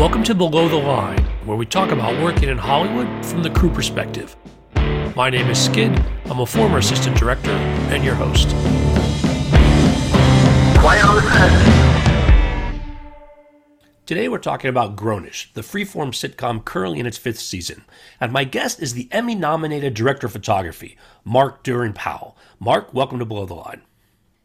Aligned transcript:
Welcome 0.00 0.24
to 0.24 0.34
Below 0.34 0.66
the 0.66 0.76
Line, 0.76 1.22
where 1.44 1.58
we 1.58 1.66
talk 1.66 1.90
about 1.90 2.22
working 2.22 2.48
in 2.48 2.56
Hollywood 2.56 3.06
from 3.26 3.42
the 3.42 3.50
crew 3.50 3.68
perspective. 3.68 4.34
My 5.14 5.28
name 5.28 5.50
is 5.50 5.62
Skid. 5.62 6.02
I'm 6.24 6.40
a 6.40 6.46
former 6.46 6.78
assistant 6.78 7.18
director 7.18 7.50
and 7.50 8.02
your 8.02 8.14
host. 8.14 8.48
Quiet 10.80 11.04
on 11.04 11.16
the 11.16 11.20
set. 11.30 12.82
Today 14.06 14.30
we're 14.30 14.38
talking 14.38 14.70
about 14.70 14.96
Grownish, 14.96 15.52
the 15.52 15.60
freeform 15.60 16.14
sitcom 16.14 16.64
currently 16.64 16.98
in 16.98 17.04
its 17.04 17.18
fifth 17.18 17.40
season. 17.40 17.84
And 18.18 18.32
my 18.32 18.44
guest 18.44 18.80
is 18.80 18.94
the 18.94 19.06
Emmy 19.12 19.34
nominated 19.34 19.92
director 19.92 20.28
of 20.28 20.32
photography, 20.32 20.96
Mark 21.26 21.62
Doering 21.62 21.92
Powell. 21.92 22.38
Mark, 22.58 22.94
welcome 22.94 23.18
to 23.18 23.26
Below 23.26 23.44
the 23.44 23.52
Line. 23.52 23.82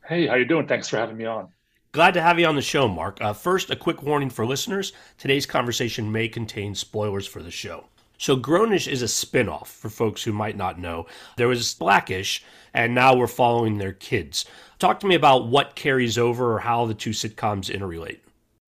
Hey, 0.06 0.28
how 0.28 0.36
you 0.36 0.44
doing? 0.44 0.68
Thanks 0.68 0.90
for 0.90 0.98
having 0.98 1.16
me 1.16 1.24
on. 1.24 1.48
Glad 1.96 2.16
to 2.16 2.22
have 2.22 2.38
you 2.38 2.46
on 2.46 2.58
the 2.58 2.62
show, 2.62 2.90
Mark. 2.90 3.20
Uh, 3.22 3.32
first, 3.32 3.72
a 3.72 3.76
quick 3.78 4.04
warning 4.04 4.30
for 4.30 4.46
listeners 4.46 4.92
today's 5.18 5.46
conversation 5.46 6.12
may 6.12 6.28
contain 6.28 6.76
spoilers 6.76 7.26
for 7.26 7.42
the 7.42 7.50
show. 7.50 7.86
So, 8.18 8.36
Grownish 8.36 8.92
is 8.92 9.02
a 9.02 9.08
spin 9.08 9.48
off 9.48 9.72
for 9.72 9.88
folks 9.88 10.22
who 10.22 10.34
might 10.34 10.58
not 10.58 10.78
know. 10.78 11.06
There 11.38 11.48
was 11.48 11.74
Blackish, 11.74 12.44
and 12.74 12.94
now 12.94 13.16
we're 13.16 13.28
following 13.28 13.78
their 13.78 13.94
kids. 13.94 14.44
Talk 14.78 15.00
to 15.00 15.08
me 15.08 15.16
about 15.16 15.48
what 15.48 15.76
carries 15.76 16.18
over 16.18 16.56
or 16.56 16.60
how 16.60 16.86
the 16.86 16.94
two 16.94 17.12
sitcoms 17.12 17.74
interrelate. 17.74 18.20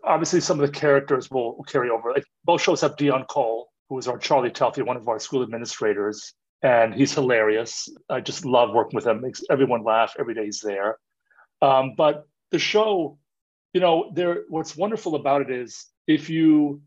Obviously, 0.05 0.39
some 0.39 0.62
of 0.62 0.66
the 0.66 0.72
characters 0.72 1.30
will, 1.30 1.58
will 1.58 1.66
carry 1.66 1.89
over. 1.89 2.14
Like 2.14 2.23
both 2.45 2.62
shows 2.62 2.80
have 2.80 2.95
Deon 2.95 3.28
Cole, 3.28 3.67
who 3.89 3.98
is 3.98 4.08
our 4.08 4.17
Charlie 4.17 4.52
Telphy, 4.52 4.86
one 4.86 4.95
of 4.95 5.09
our 5.09 5.20
school 5.20 5.44
administrators, 5.44 6.34
and 6.64 6.95
he's 6.95 7.14
hilarious. 7.14 7.89
I 8.09 8.22
just 8.22 8.45
love 8.45 8.73
working 8.73 8.95
with 8.95 9.05
him. 9.05 9.20
Makes 9.20 9.44
everyone 9.50 9.84
laugh 9.84 10.16
every 10.17 10.34
day 10.34 10.45
he's 10.45 10.62
there. 10.62 10.98
Um, 11.62 11.94
but 11.98 12.25
the 12.52 12.60
show, 12.60 13.18
you 13.74 13.82
know, 13.82 14.12
there 14.14 14.44
what's 14.50 14.76
wonderful 14.76 15.16
about 15.16 15.42
it 15.42 15.52
is 15.52 15.86
if 16.08 16.30
you 16.30 16.81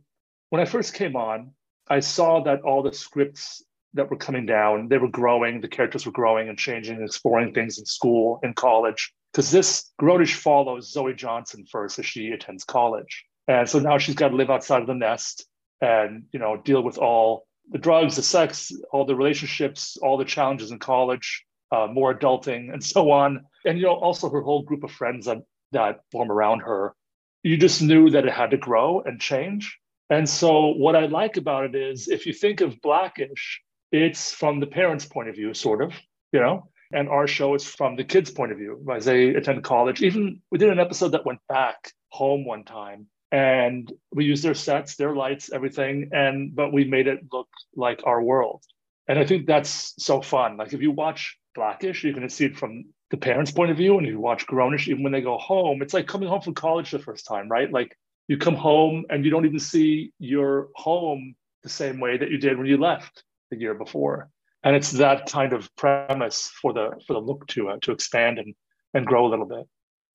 when 0.50 0.60
I 0.60 0.64
first 0.64 0.94
came 0.94 1.16
on, 1.16 1.52
I 1.88 2.00
saw 2.00 2.42
that 2.44 2.62
all 2.62 2.82
the 2.82 2.92
scripts 2.92 3.64
that 3.94 4.10
were 4.10 4.16
coming 4.16 4.46
down, 4.46 4.88
they 4.88 4.98
were 4.98 5.08
growing, 5.08 5.60
the 5.60 5.68
characters 5.68 6.06
were 6.06 6.12
growing 6.12 6.48
and 6.48 6.58
changing 6.58 6.96
and 6.96 7.04
exploring 7.04 7.52
things 7.52 7.78
in 7.78 7.84
school, 7.84 8.38
and 8.42 8.54
college. 8.54 9.12
Because 9.32 9.50
this 9.50 9.90
Grownish 10.00 10.34
follows 10.34 10.92
Zoe 10.92 11.14
Johnson 11.14 11.64
first 11.70 11.98
as 11.98 12.06
she 12.06 12.30
attends 12.30 12.64
college. 12.64 13.24
And 13.48 13.68
so 13.68 13.78
now 13.78 13.98
she's 13.98 14.14
got 14.14 14.28
to 14.28 14.36
live 14.36 14.50
outside 14.50 14.80
of 14.80 14.86
the 14.86 14.94
nest 14.94 15.46
and, 15.80 16.24
you 16.32 16.38
know, 16.38 16.56
deal 16.56 16.82
with 16.82 16.98
all 16.98 17.46
the 17.70 17.78
drugs, 17.78 18.16
the 18.16 18.22
sex, 18.22 18.72
all 18.92 19.04
the 19.04 19.14
relationships, 19.14 19.96
all 20.02 20.16
the 20.16 20.24
challenges 20.24 20.70
in 20.70 20.78
college, 20.78 21.44
uh, 21.72 21.86
more 21.86 22.14
adulting, 22.14 22.72
and 22.72 22.82
so 22.82 23.10
on. 23.10 23.44
And 23.64 23.78
you 23.78 23.84
know, 23.84 23.94
also 23.94 24.30
her 24.30 24.40
whole 24.40 24.62
group 24.62 24.84
of 24.84 24.90
friends 24.90 25.26
that 25.26 25.38
that 25.72 26.00
form 26.10 26.30
around 26.30 26.60
her. 26.60 26.94
You 27.42 27.56
just 27.56 27.80
knew 27.80 28.10
that 28.10 28.26
it 28.26 28.32
had 28.32 28.50
to 28.50 28.56
grow 28.56 29.00
and 29.00 29.20
change. 29.20 29.78
And 30.10 30.28
so, 30.28 30.68
what 30.68 30.96
I 30.96 31.06
like 31.06 31.36
about 31.36 31.64
it 31.64 31.74
is, 31.74 32.08
if 32.08 32.26
you 32.26 32.32
think 32.32 32.60
of 32.60 32.80
Blackish, 32.82 33.60
it's 33.92 34.32
from 34.32 34.60
the 34.60 34.66
parents' 34.66 35.06
point 35.06 35.28
of 35.28 35.36
view, 35.36 35.54
sort 35.54 35.82
of, 35.82 35.94
you 36.32 36.40
know. 36.40 36.68
And 36.92 37.08
our 37.08 37.28
show 37.28 37.54
is 37.54 37.64
from 37.64 37.94
the 37.94 38.04
kids' 38.04 38.32
point 38.32 38.50
of 38.50 38.58
view 38.58 38.84
as 38.92 39.04
they 39.04 39.28
attend 39.28 39.62
college. 39.62 40.02
Even 40.02 40.42
we 40.50 40.58
did 40.58 40.70
an 40.70 40.80
episode 40.80 41.12
that 41.12 41.24
went 41.24 41.38
back 41.48 41.92
home 42.08 42.44
one 42.44 42.64
time 42.64 43.06
and 43.30 43.92
we 44.12 44.24
used 44.24 44.42
their 44.42 44.54
sets, 44.54 44.96
their 44.96 45.14
lights, 45.14 45.52
everything, 45.52 46.10
and 46.12 46.54
but 46.54 46.72
we 46.72 46.84
made 46.84 47.06
it 47.06 47.20
look 47.32 47.48
like 47.76 48.02
our 48.04 48.20
world. 48.20 48.64
And 49.06 49.20
I 49.20 49.24
think 49.24 49.46
that's 49.46 49.94
so 50.02 50.20
fun. 50.20 50.56
Like 50.56 50.72
if 50.72 50.82
you 50.82 50.90
watch 50.90 51.38
Blackish, 51.54 52.02
you're 52.02 52.12
going 52.12 52.28
to 52.28 52.34
see 52.34 52.46
it 52.46 52.56
from 52.56 52.86
the 53.10 53.16
parents' 53.16 53.50
point 53.50 53.70
of 53.70 53.76
view. 53.76 53.98
And 53.98 54.06
if 54.06 54.12
you 54.12 54.20
watch 54.20 54.46
Grownish, 54.46 54.88
even 54.88 55.02
when 55.02 55.12
they 55.12 55.20
go 55.20 55.38
home, 55.38 55.82
it's 55.82 55.94
like 55.94 56.06
coming 56.06 56.28
home 56.28 56.40
from 56.40 56.54
college 56.54 56.90
the 56.90 56.98
first 56.98 57.26
time, 57.26 57.48
right? 57.48 57.70
Like 57.70 57.96
you 58.28 58.38
come 58.38 58.54
home 58.54 59.04
and 59.10 59.24
you 59.24 59.30
don't 59.30 59.46
even 59.46 59.58
see 59.58 60.12
your 60.18 60.68
home 60.74 61.34
the 61.62 61.68
same 61.68 62.00
way 62.00 62.16
that 62.16 62.30
you 62.30 62.38
did 62.38 62.56
when 62.56 62.66
you 62.66 62.76
left 62.76 63.24
the 63.50 63.58
year 63.58 63.74
before. 63.74 64.30
And 64.62 64.76
it's 64.76 64.92
that 64.92 65.26
kind 65.30 65.52
of 65.52 65.74
premise 65.76 66.50
for 66.60 66.72
the 66.72 66.90
for 67.06 67.14
the 67.14 67.20
look 67.20 67.46
to 67.48 67.70
uh, 67.70 67.78
to 67.82 67.92
expand 67.92 68.38
and 68.38 68.54
and 68.94 69.06
grow 69.06 69.26
a 69.26 69.30
little 69.30 69.46
bit. 69.46 69.66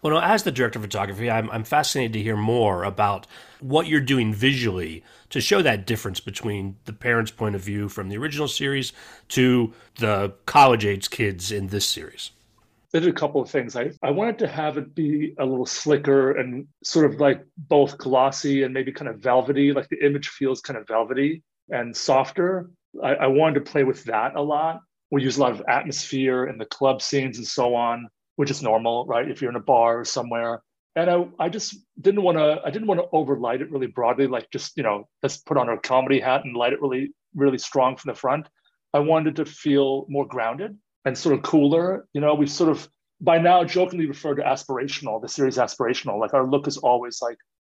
Well, 0.01 0.19
as 0.19 0.43
the 0.43 0.51
director 0.51 0.77
of 0.77 0.83
photography, 0.83 1.31
I'm, 1.31 1.49
I'm 1.49 1.63
fascinated 1.63 2.13
to 2.13 2.21
hear 2.21 2.37
more 2.37 2.83
about 2.83 3.25
what 3.59 3.87
you're 3.87 4.01
doing 4.01 4.33
visually 4.33 5.03
to 5.29 5.41
show 5.41 5.63
that 5.63 5.87
difference 5.87 6.19
between 6.19 6.75
the 6.85 6.93
parents' 6.93 7.31
point 7.31 7.55
of 7.55 7.61
view 7.61 7.89
from 7.89 8.09
the 8.09 8.17
original 8.17 8.47
series 8.47 8.93
to 9.29 9.73
the 9.97 10.33
college 10.45 10.85
age 10.85 11.09
kids 11.09 11.51
in 11.51 11.67
this 11.67 11.87
series. 11.87 12.31
Did 13.01 13.07
a 13.07 13.13
couple 13.13 13.41
of 13.41 13.49
things. 13.49 13.75
I, 13.75 13.91
I 14.01 14.11
wanted 14.11 14.39
to 14.39 14.47
have 14.47 14.77
it 14.77 14.95
be 14.95 15.35
a 15.37 15.45
little 15.45 15.65
slicker 15.65 16.31
and 16.37 16.67
sort 16.83 17.05
of 17.05 17.19
like 17.19 17.43
both 17.57 17.97
glossy 17.97 18.63
and 18.63 18.73
maybe 18.73 18.91
kind 18.91 19.09
of 19.09 19.19
velvety, 19.19 19.73
like 19.73 19.89
the 19.89 20.03
image 20.05 20.29
feels 20.29 20.61
kind 20.61 20.77
of 20.77 20.87
velvety 20.87 21.43
and 21.69 21.95
softer. 21.95 22.69
I, 23.03 23.15
I 23.15 23.27
wanted 23.27 23.65
to 23.65 23.71
play 23.71 23.83
with 23.83 24.03
that 24.05 24.35
a 24.35 24.41
lot. 24.41 24.81
We 25.11 25.23
use 25.23 25.37
a 25.37 25.41
lot 25.41 25.51
of 25.51 25.61
atmosphere 25.67 26.45
in 26.45 26.57
the 26.57 26.65
club 26.65 27.01
scenes 27.01 27.37
and 27.37 27.45
so 27.45 27.75
on 27.75 28.07
which 28.35 28.51
is 28.51 28.61
normal, 28.61 29.05
right? 29.05 29.29
If 29.29 29.41
you're 29.41 29.51
in 29.51 29.55
a 29.55 29.61
bar 29.61 29.99
or 29.99 30.05
somewhere. 30.05 30.61
And 30.95 31.09
I, 31.09 31.25
I 31.39 31.49
just 31.49 31.77
didn't 31.99 32.23
want 32.23 32.37
to, 32.37 32.61
I 32.63 32.69
didn't 32.69 32.87
want 32.87 33.01
to 33.01 33.07
overlight 33.11 33.61
it 33.61 33.71
really 33.71 33.87
broadly, 33.87 34.27
like 34.27 34.49
just, 34.51 34.77
you 34.77 34.83
know, 34.83 35.07
let's 35.21 35.37
put 35.37 35.57
on 35.57 35.67
our 35.67 35.77
comedy 35.77 36.19
hat 36.19 36.45
and 36.45 36.55
light 36.55 36.73
it 36.73 36.81
really, 36.81 37.11
really 37.33 37.57
strong 37.57 37.97
from 37.97 38.11
the 38.11 38.19
front. 38.19 38.47
I 38.93 38.99
wanted 38.99 39.35
to 39.37 39.45
feel 39.45 40.05
more 40.07 40.25
grounded 40.25 40.77
and 41.05 41.17
sort 41.17 41.35
of 41.35 41.43
cooler. 41.43 42.07
You 42.13 42.21
know, 42.21 42.35
we've 42.35 42.51
sort 42.51 42.69
of 42.69 42.87
by 43.21 43.37
now 43.37 43.63
jokingly 43.63 44.07
refer 44.07 44.35
to 44.35 44.41
aspirational, 44.41 45.21
the 45.21 45.29
series 45.29 45.57
aspirational. 45.57 46.19
Like 46.19 46.33
our 46.33 46.45
look 46.45 46.67
is 46.67 46.77
always 46.77 47.21
like, 47.21 47.37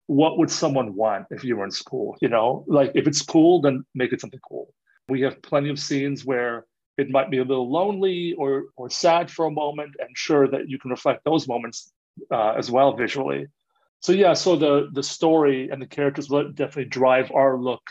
what 0.08 0.38
would 0.38 0.52
someone 0.52 0.96
want 0.96 1.26
if 1.32 1.44
you 1.44 1.58
were 1.58 1.66
in 1.66 1.72
school? 1.72 2.16
You 2.22 2.30
know, 2.30 2.64
like 2.68 2.92
if 2.96 3.08
it's 3.08 3.22
cool, 3.22 3.62
then 3.62 3.84
make 3.94 4.14
it 4.14 4.22
something 4.22 4.40
cool. 4.48 4.74
We 5.10 5.22
have 5.22 5.42
plenty 5.42 5.70
of 5.70 5.80
scenes 5.80 6.26
where 6.26 6.66
it 6.98 7.10
might 7.10 7.30
be 7.30 7.40
a 7.40 7.44
little 7.44 7.70
lonely 7.70 8.34
or 8.38 8.66
or 8.76 8.90
sad 8.90 9.30
for 9.30 9.46
a 9.46 9.52
moment 9.52 9.96
and 10.00 10.10
sure 10.16 10.48
that 10.48 10.70
you 10.70 10.80
can 10.80 10.92
reflect 10.92 11.24
those 11.26 11.48
moments 11.48 11.92
uh, 12.32 12.54
as 12.54 12.72
well 12.72 12.96
visually 12.96 13.48
so 14.00 14.12
yeah 14.12 14.34
so 14.34 14.56
the 14.56 14.90
the 14.94 15.04
story 15.04 15.70
and 15.70 15.82
the 15.82 15.86
characters 15.86 16.30
will 16.30 16.50
definitely 16.52 16.86
drive 16.86 17.32
our 17.34 17.58
look 17.58 17.82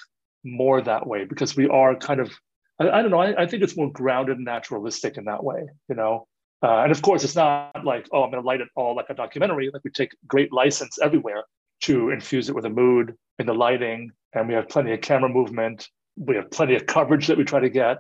more 0.45 0.81
that 0.81 1.07
way 1.07 1.25
because 1.25 1.57
we 1.57 1.69
are 1.69 1.95
kind 1.95 2.21
of 2.21 2.31
i, 2.81 2.89
I 2.89 3.03
don't 3.03 3.11
know. 3.11 3.21
I, 3.21 3.43
I, 3.43 3.47
think 3.47 3.63
it's 3.63 3.77
more 3.77 3.91
grounded 3.91 4.37
and 4.37 4.45
naturalistic 4.45 5.17
in 5.17 5.25
that 5.25 5.43
way 5.43 5.67
you 5.89 5.95
know? 5.95 6.27
Uh, 6.63 6.79
and 6.79 6.93
of 6.93 7.03
course 7.03 7.25
it's 7.25 7.37
not 7.37 7.85
like 7.85 8.07
oh 8.13 8.23
i'm 8.23 8.31
going 8.31 8.43
to 8.43 8.47
light 8.47 8.61
it 8.61 8.69
all 8.77 8.95
like 8.97 9.11
a 9.11 9.15
documentary. 9.15 9.71
Like 9.73 9.85
we 9.85 9.91
take 9.91 10.13
great 10.27 10.53
license 10.53 10.99
everywhere 11.01 11.45
to 11.83 12.11
infuse 12.11 12.49
it 12.49 12.55
with 12.55 12.65
a 12.65 12.71
mood 12.71 13.15
in 13.39 13.47
the 13.47 13.55
lighting 13.55 14.13
and 14.35 14.49
we 14.49 14.55
have 14.55 14.69
plenty 14.69 14.93
of 14.93 15.01
camera 15.01 15.29
movement. 15.29 15.89
We 16.17 16.37
have 16.37 16.51
plenty 16.51 16.75
of 16.75 16.87
coverage 16.87 17.27
that 17.29 17.39
we 17.39 17.45
try 17.45 17.61
to 17.61 17.71
get. 17.71 17.99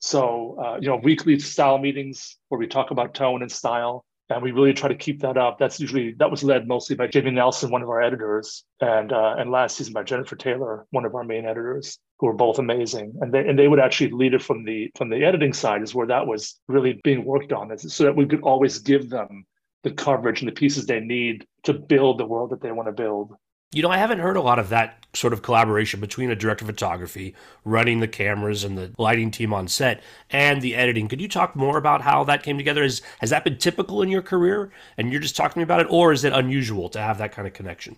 So, 0.00 0.56
uh, 0.62 0.78
you 0.80 0.88
know, 0.88 0.96
weekly 0.96 1.38
style 1.38 1.78
meetings 1.78 2.36
where 2.48 2.58
we 2.58 2.66
talk 2.66 2.90
about 2.90 3.14
tone 3.14 3.42
and 3.42 3.52
style, 3.52 4.04
and 4.30 4.42
we 4.42 4.50
really 4.50 4.72
try 4.72 4.88
to 4.88 4.94
keep 4.94 5.20
that 5.20 5.36
up. 5.36 5.58
That's 5.58 5.78
usually 5.78 6.12
that 6.18 6.30
was 6.30 6.42
led 6.42 6.66
mostly 6.66 6.96
by 6.96 7.06
Jamie 7.06 7.32
Nelson, 7.32 7.70
one 7.70 7.82
of 7.82 7.88
our 7.88 8.00
editors, 8.00 8.64
and 8.80 9.12
uh, 9.12 9.34
and 9.38 9.50
last 9.50 9.76
season 9.76 9.92
by 9.92 10.02
Jennifer 10.02 10.36
Taylor, 10.36 10.86
one 10.90 11.04
of 11.04 11.14
our 11.14 11.24
main 11.24 11.44
editors, 11.44 11.98
who 12.20 12.26
were 12.26 12.34
both 12.34 12.58
amazing. 12.58 13.14
And 13.20 13.32
they 13.32 13.48
and 13.48 13.58
they 13.58 13.66
would 13.66 13.80
actually 13.80 14.10
lead 14.10 14.34
it 14.34 14.42
from 14.42 14.64
the 14.64 14.90
from 14.94 15.08
the 15.08 15.24
editing 15.24 15.54
side, 15.54 15.82
is 15.82 15.94
where 15.94 16.06
that 16.06 16.26
was 16.26 16.60
really 16.68 17.00
being 17.02 17.24
worked 17.24 17.52
on, 17.52 17.76
so 17.78 18.04
that 18.04 18.14
we 18.14 18.26
could 18.26 18.42
always 18.42 18.78
give 18.78 19.08
them 19.08 19.44
the 19.82 19.90
coverage 19.90 20.42
and 20.42 20.48
the 20.48 20.52
pieces 20.52 20.84
they 20.84 21.00
need 21.00 21.46
to 21.64 21.72
build 21.72 22.18
the 22.18 22.26
world 22.26 22.50
that 22.50 22.60
they 22.60 22.70
want 22.70 22.88
to 22.88 22.92
build. 22.92 23.34
You 23.72 23.82
know, 23.82 23.88
I 23.88 23.98
haven't 23.98 24.18
heard 24.18 24.36
a 24.36 24.42
lot 24.42 24.58
of 24.58 24.68
that 24.70 25.06
sort 25.14 25.32
of 25.32 25.42
collaboration 25.42 26.00
between 26.00 26.30
a 26.30 26.36
director 26.36 26.64
of 26.64 26.70
photography 26.70 27.34
running 27.64 28.00
the 28.00 28.08
cameras 28.08 28.64
and 28.64 28.76
the 28.76 28.92
lighting 28.98 29.30
team 29.30 29.54
on 29.54 29.68
set 29.68 30.02
and 30.28 30.60
the 30.60 30.74
editing. 30.74 31.08
Could 31.08 31.20
you 31.20 31.28
talk 31.28 31.54
more 31.56 31.78
about 31.78 32.02
how 32.02 32.24
that 32.24 32.42
came 32.42 32.58
together? 32.58 32.82
Is, 32.82 33.00
has 33.20 33.30
that 33.30 33.44
been 33.44 33.58
typical 33.58 34.02
in 34.02 34.08
your 34.08 34.22
career 34.22 34.72
and 34.98 35.12
you're 35.12 35.20
just 35.20 35.36
talking 35.36 35.62
about 35.62 35.80
it, 35.80 35.86
or 35.88 36.12
is 36.12 36.24
it 36.24 36.32
unusual 36.32 36.88
to 36.90 37.00
have 37.00 37.18
that 37.18 37.32
kind 37.32 37.46
of 37.46 37.54
connection? 37.54 37.96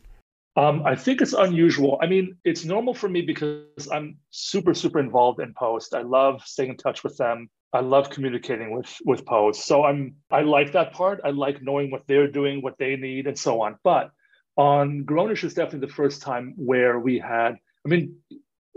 Um, 0.55 0.83
I 0.85 0.97
think 0.97 1.23
it's 1.23 1.33
unusual. 1.33 1.99
I 2.03 2.07
mean, 2.07 2.37
it's 2.45 2.65
normal 2.65 2.93
for 2.93 3.09
me 3.09 3.23
because 3.23 3.89
I'm 3.91 4.19
super, 4.31 4.75
super 4.75 5.01
involved 5.01 5.41
in 5.41 5.55
post. 5.55 5.95
I 5.95 6.03
love 6.03 6.43
staying 6.45 6.71
in 6.71 6.77
touch 6.77 7.03
with 7.03 7.17
them. 7.17 7.49
I 7.73 7.81
love 7.81 8.11
communicating 8.11 8.77
with 8.77 8.95
with 9.07 9.25
post. 9.25 9.65
So 9.65 9.85
I'm 9.85 10.17
I 10.31 10.43
like 10.43 10.73
that 10.73 10.93
part. 10.93 11.21
I 11.25 11.31
like 11.31 11.63
knowing 11.63 11.91
what 11.91 12.07
they're 12.07 12.31
doing, 12.31 12.61
what 12.61 12.77
they 12.79 12.97
need, 12.97 13.27
and 13.27 13.39
so 13.39 13.63
on. 13.63 13.79
But 13.83 14.11
on 14.57 15.05
Grownish 15.05 15.45
is 15.45 15.55
definitely 15.55 15.87
the 15.87 15.95
first 15.95 16.21
time 16.21 16.53
where 16.57 16.99
we 16.99 17.19
had, 17.19 17.57
I 17.87 17.89
mean, 17.89 18.17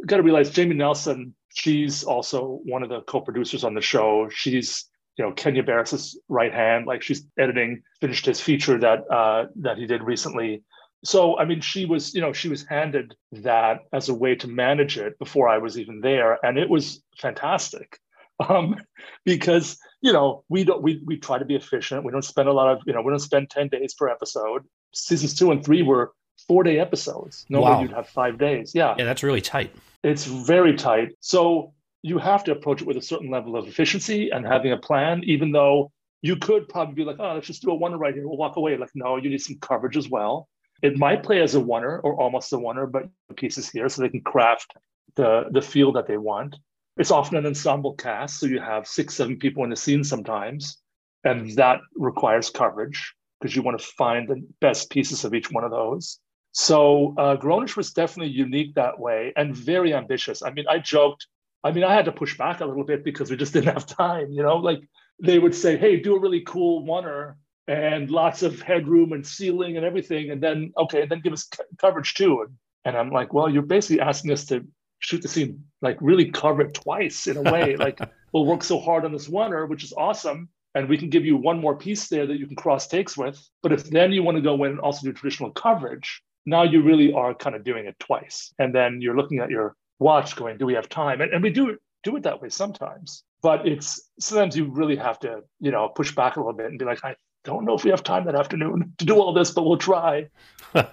got 0.06 0.18
to 0.18 0.24
realize 0.24 0.50
Jamie 0.50 0.76
Nelson, 0.76 1.36
she's 1.54 2.04
also 2.04 2.62
one 2.64 2.84
of 2.84 2.90
the 2.90 3.02
co-producers 3.02 3.64
on 3.64 3.74
the 3.74 3.82
show. 3.82 4.30
She's, 4.30 4.86
you 5.18 5.26
know, 5.26 5.32
Kenya 5.34 5.64
Barris's 5.64 6.18
right 6.30 6.54
hand. 6.54 6.86
Like 6.86 7.02
she's 7.02 7.26
editing, 7.38 7.84
finished 8.00 8.26
his 8.26 8.40
feature 8.40 8.78
that 8.80 9.00
uh, 9.12 9.48
that 9.58 9.78
he 9.78 9.86
did 9.88 10.04
recently. 10.04 10.64
So 11.06 11.38
I 11.38 11.46
mean, 11.46 11.62
she 11.62 11.86
was, 11.86 12.14
you 12.14 12.22
know, 12.22 12.34
she 12.34 12.50
was 12.50 12.66
handed 12.68 13.16
that 13.32 13.82
as 13.94 14.10
a 14.10 14.14
way 14.14 14.36
to 14.36 14.48
manage 14.48 14.98
it 14.98 15.18
before 15.20 15.48
I 15.48 15.58
was 15.58 15.78
even 15.80 16.02
there, 16.02 16.44
and 16.46 16.58
it 16.58 16.70
was 16.70 17.02
fantastic. 17.18 18.00
Um, 18.50 18.76
because 19.24 19.78
you 20.02 20.12
know 20.12 20.44
we 20.50 20.66
don't 20.66 20.84
we 20.84 21.02
we 21.06 21.16
try 21.18 21.40
to 21.40 21.46
be 21.46 21.56
efficient. 21.56 22.04
We 22.04 22.12
don't 22.12 22.22
spend 22.22 22.50
a 22.50 22.52
lot 22.52 22.68
of 22.70 22.82
you 22.86 22.92
know 22.92 23.02
we 23.02 23.10
don't 23.10 23.20
spend 23.20 23.50
ten 23.50 23.70
days 23.70 23.94
per 23.94 24.10
episode 24.10 24.64
seasons 24.96 25.34
two 25.36 25.52
and 25.52 25.64
three 25.64 25.82
were 25.84 26.14
four 26.48 26.64
day 26.64 26.80
episodes. 26.80 27.46
Normally 27.50 27.76
Wow. 27.76 27.82
you'd 27.84 27.94
have 27.94 28.10
five 28.10 28.38
days. 28.38 28.74
Yeah. 28.76 28.96
Yeah, 28.98 29.06
that's 29.06 29.24
really 29.24 29.42
tight. 29.42 29.74
It's 30.04 30.26
very 30.26 30.76
tight. 30.76 31.16
So 31.20 31.74
you 32.02 32.18
have 32.20 32.44
to 32.46 32.52
approach 32.52 32.82
it 32.82 32.88
with 32.88 32.98
a 32.98 33.02
certain 33.02 33.32
level 33.32 33.56
of 33.56 33.68
efficiency 33.68 34.30
and 34.30 34.46
having 34.46 34.72
a 34.72 34.78
plan, 34.78 35.24
even 35.24 35.52
though 35.52 35.92
you 36.22 36.36
could 36.36 36.68
probably 36.70 36.94
be 36.94 37.04
like, 37.04 37.18
oh, 37.20 37.34
let's 37.36 37.48
just 37.48 37.62
do 37.62 37.72
a 37.72 37.76
one 37.76 37.98
right 37.98 38.14
here. 38.14 38.28
We'll 38.28 38.38
walk 38.38 38.58
away. 38.58 38.78
Like, 38.78 38.92
no, 38.96 39.18
you 39.18 39.30
need 39.30 39.42
some 39.42 39.58
coverage 39.62 39.98
as 39.98 40.10
well. 40.10 40.48
It 40.86 40.98
might 40.98 41.24
play 41.24 41.42
as 41.42 41.56
a 41.56 41.60
oneer 41.60 42.00
or 42.04 42.14
almost 42.22 42.54
a 42.54 42.58
oneer, 42.58 42.92
but 42.92 43.10
pieces 43.36 43.70
here 43.70 43.90
so 43.90 44.02
they 44.02 44.10
can 44.10 44.22
craft 44.22 44.76
the 45.16 45.46
the 45.52 45.62
feel 45.62 45.92
that 45.94 46.08
they 46.08 46.18
want. 46.18 46.56
It's 46.98 47.12
often 47.12 47.38
an 47.38 47.46
ensemble 47.46 47.96
cast, 47.96 48.40
so 48.40 48.46
you 48.46 48.60
have 48.60 48.88
six, 48.88 49.16
seven 49.16 49.38
people 49.38 49.64
in 49.64 49.72
the 49.72 49.76
scene 49.76 50.04
sometimes, 50.04 50.78
and 51.24 51.52
that 51.56 51.80
requires 51.96 52.50
coverage 52.50 53.16
because 53.40 53.56
you 53.56 53.64
want 53.64 53.80
to 53.80 53.86
find 53.98 54.28
the 54.28 54.48
best 54.62 54.90
pieces 54.92 55.26
of 55.26 55.34
each 55.34 55.52
one 55.52 55.64
of 55.64 55.72
those. 55.72 56.20
So 56.52 57.16
uh, 57.18 57.36
Grownish 57.36 57.76
was 57.76 57.92
definitely 57.92 58.34
unique 58.34 58.76
that 58.76 58.98
way 58.98 59.34
and 59.36 59.56
very 59.56 59.94
ambitious. 59.94 60.42
I 60.44 60.52
mean, 60.52 60.66
I 60.70 60.78
joked. 60.80 61.28
I 61.64 61.72
mean, 61.72 61.84
I 61.84 61.94
had 61.94 62.06
to 62.06 62.12
push 62.12 62.38
back 62.38 62.62
a 62.62 62.66
little 62.66 62.86
bit 62.86 63.04
because 63.04 63.30
we 63.32 63.38
just 63.38 63.54
didn't 63.54 63.74
have 63.74 63.88
time. 64.06 64.32
You 64.32 64.44
know, 64.44 64.58
like 64.58 64.82
they 65.20 65.40
would 65.40 65.56
say, 65.56 65.78
"Hey, 65.78 66.00
do 66.00 66.16
a 66.16 66.20
really 66.20 66.42
cool 66.42 66.86
oneer 66.86 67.36
and 67.68 68.10
lots 68.10 68.44
of 68.44 68.62
headroom 68.62 69.14
and 69.14 69.26
ceiling 69.26 69.78
and 69.78 69.86
everything," 69.86 70.32
and 70.32 70.42
then 70.42 70.74
okay, 70.78 71.02
and 71.02 71.12
then 71.12 71.22
give 71.22 71.34
us 71.34 71.44
co- 71.44 71.64
coverage 71.80 72.14
too. 72.14 72.42
And, 72.42 72.56
and 72.86 72.98
I'm 72.98 73.10
like, 73.10 73.34
well, 73.34 73.50
you're 73.50 73.64
basically 73.64 74.02
asking 74.02 74.32
us 74.32 74.46
to 74.46 74.66
shoot 75.00 75.22
the 75.22 75.28
scene, 75.28 75.64
like 75.82 75.98
really 76.02 76.32
cover 76.32 76.62
it 76.64 76.74
twice 76.74 77.28
in 77.28 77.38
a 77.38 77.42
way. 77.42 77.76
like 77.78 78.00
we'll 78.32 78.46
work 78.46 78.64
so 78.64 78.80
hard 78.80 79.06
on 79.06 79.12
this 79.12 79.28
oneer, 79.28 79.68
which 79.68 79.84
is 79.84 79.94
awesome, 79.94 80.50
and 80.74 80.90
we 80.90 80.98
can 80.98 81.10
give 81.10 81.26
you 81.26 81.38
one 81.38 81.60
more 81.60 81.76
piece 81.76 82.08
there 82.08 82.28
that 82.28 82.40
you 82.40 82.48
can 82.48 82.56
cross 82.56 82.88
takes 82.88 83.18
with. 83.18 83.42
But 83.64 83.74
if 83.74 83.90
then 83.90 84.12
you 84.12 84.24
want 84.24 84.36
to 84.38 84.42
go 84.42 84.64
in 84.64 84.72
and 84.72 84.80
also 84.80 85.08
do 85.08 85.14
traditional 85.14 85.52
coverage, 85.52 86.22
now 86.46 86.64
you 86.64 86.84
really 86.84 87.14
are 87.14 87.34
kind 87.34 87.56
of 87.56 87.64
doing 87.64 87.86
it 87.86 87.98
twice, 88.00 88.54
and 88.60 88.74
then 88.74 89.02
you're 89.02 89.18
looking 89.18 89.40
at 89.40 89.50
your 89.50 89.76
watch, 90.00 90.36
going, 90.36 90.58
"Do 90.58 90.66
we 90.66 90.76
have 90.76 90.90
time?" 90.90 91.22
And, 91.22 91.34
and 91.34 91.42
we 91.42 91.50
do 91.50 91.78
do 92.06 92.16
it 92.16 92.24
that 92.24 92.42
way 92.42 92.50
sometimes. 92.50 93.24
But 93.42 93.68
it's 93.68 94.10
sometimes 94.20 94.56
you 94.56 94.72
really 94.72 94.96
have 94.96 95.20
to, 95.20 95.42
you 95.60 95.72
know, 95.72 95.90
push 95.90 96.16
back 96.16 96.36
a 96.36 96.40
little 96.40 96.54
bit 96.54 96.68
and 96.68 96.80
be 96.80 96.86
like, 96.86 97.04
I 97.04 97.16
don't 97.46 97.64
know 97.64 97.76
if 97.76 97.84
we 97.84 97.92
have 97.92 98.04
time 98.04 98.26
that 98.26 98.36
afternoon 98.36 98.94
to 98.98 99.06
do 99.06 99.20
all 99.22 99.34
this, 99.34 99.52
but 99.52 99.64
we'll 99.64 99.78
try. 99.78 100.28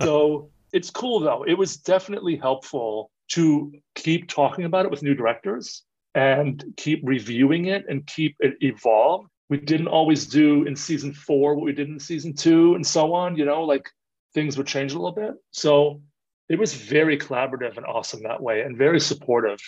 so 0.00 0.50
it's 0.72 0.90
cool 0.90 1.20
though. 1.20 1.44
It 1.46 1.54
was 1.54 1.76
definitely 1.76 2.36
helpful 2.36 3.10
to 3.30 3.72
keep 3.94 4.28
talking 4.28 4.64
about 4.64 4.84
it 4.84 4.90
with 4.90 5.02
new 5.02 5.14
directors 5.14 5.82
and 6.14 6.62
keep 6.76 7.00
reviewing 7.02 7.66
it 7.66 7.86
and 7.88 8.06
keep 8.06 8.36
it 8.40 8.54
evolve. 8.60 9.26
We 9.48 9.58
didn't 9.58 9.88
always 9.88 10.26
do 10.26 10.64
in 10.64 10.76
season 10.76 11.12
four 11.14 11.54
what 11.54 11.64
we 11.64 11.72
did 11.72 11.88
in 11.88 11.98
season 11.98 12.34
two 12.34 12.74
and 12.74 12.86
so 12.86 13.14
on, 13.14 13.36
you 13.36 13.44
know, 13.44 13.64
like 13.64 13.88
things 14.34 14.56
would 14.56 14.66
change 14.66 14.92
a 14.92 14.98
little 14.98 15.14
bit. 15.14 15.34
So 15.50 16.02
it 16.48 16.58
was 16.58 16.74
very 16.74 17.18
collaborative 17.18 17.76
and 17.76 17.86
awesome 17.86 18.22
that 18.24 18.42
way 18.42 18.62
and 18.62 18.76
very 18.76 19.00
supportive. 19.00 19.58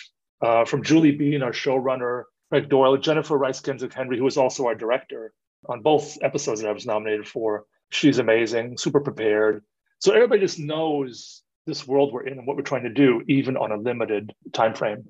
Uh, 0.41 0.65
from 0.65 0.83
Julie 0.83 1.11
Bean, 1.11 1.41
our 1.41 1.51
showrunner, 1.51 2.23
Craig 2.49 2.69
Doyle, 2.69 2.97
Jennifer 2.97 3.37
Rice 3.37 3.61
Genzuk 3.61 3.93
Henry, 3.93 4.17
who 4.17 4.23
was 4.23 4.37
also 4.37 4.67
our 4.67 4.75
director 4.75 5.33
on 5.69 5.81
both 5.81 6.17
episodes 6.21 6.61
that 6.61 6.69
I 6.69 6.73
was 6.73 6.85
nominated 6.85 7.27
for. 7.27 7.65
She's 7.89 8.17
amazing, 8.17 8.77
super 8.77 8.99
prepared. 8.99 9.63
So 9.99 10.13
everybody 10.13 10.41
just 10.41 10.59
knows 10.59 11.41
this 11.65 11.87
world 11.87 12.13
we're 12.13 12.27
in 12.27 12.37
and 12.37 12.47
what 12.47 12.57
we're 12.57 12.63
trying 12.63 12.83
to 12.83 12.89
do, 12.89 13.23
even 13.27 13.57
on 13.57 13.71
a 13.71 13.77
limited 13.77 14.33
time 14.53 14.73
frame. 14.73 15.05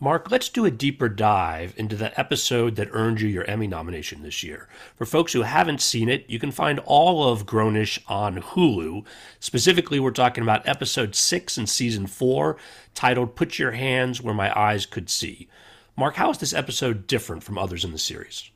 Mark, 0.00 0.30
let's 0.30 0.48
do 0.48 0.64
a 0.64 0.70
deeper 0.70 1.08
dive 1.08 1.74
into 1.76 1.96
the 1.96 2.18
episode 2.18 2.76
that 2.76 2.88
earned 2.92 3.20
you 3.20 3.26
your 3.26 3.44
Emmy 3.50 3.66
nomination 3.66 4.22
this 4.22 4.44
year. 4.44 4.68
For 4.94 5.04
folks 5.04 5.32
who 5.32 5.42
haven't 5.42 5.80
seen 5.80 6.08
it, 6.08 6.24
you 6.28 6.38
can 6.38 6.52
find 6.52 6.78
all 6.80 7.28
of 7.28 7.46
Grownish 7.46 7.98
on 8.06 8.36
Hulu. 8.36 9.04
Specifically, 9.40 9.98
we're 9.98 10.12
talking 10.12 10.42
about 10.44 10.68
episode 10.68 11.16
six 11.16 11.58
in 11.58 11.66
season 11.66 12.06
four, 12.06 12.56
titled 12.94 13.34
Put 13.34 13.58
Your 13.58 13.72
Hands 13.72 14.22
Where 14.22 14.34
My 14.34 14.56
Eyes 14.56 14.86
Could 14.86 15.10
See. 15.10 15.48
Mark, 15.96 16.14
how 16.14 16.30
is 16.30 16.38
this 16.38 16.54
episode 16.54 17.08
different 17.08 17.42
from 17.42 17.58
others 17.58 17.84
in 17.84 17.90
the 17.90 17.98
series? 17.98 18.52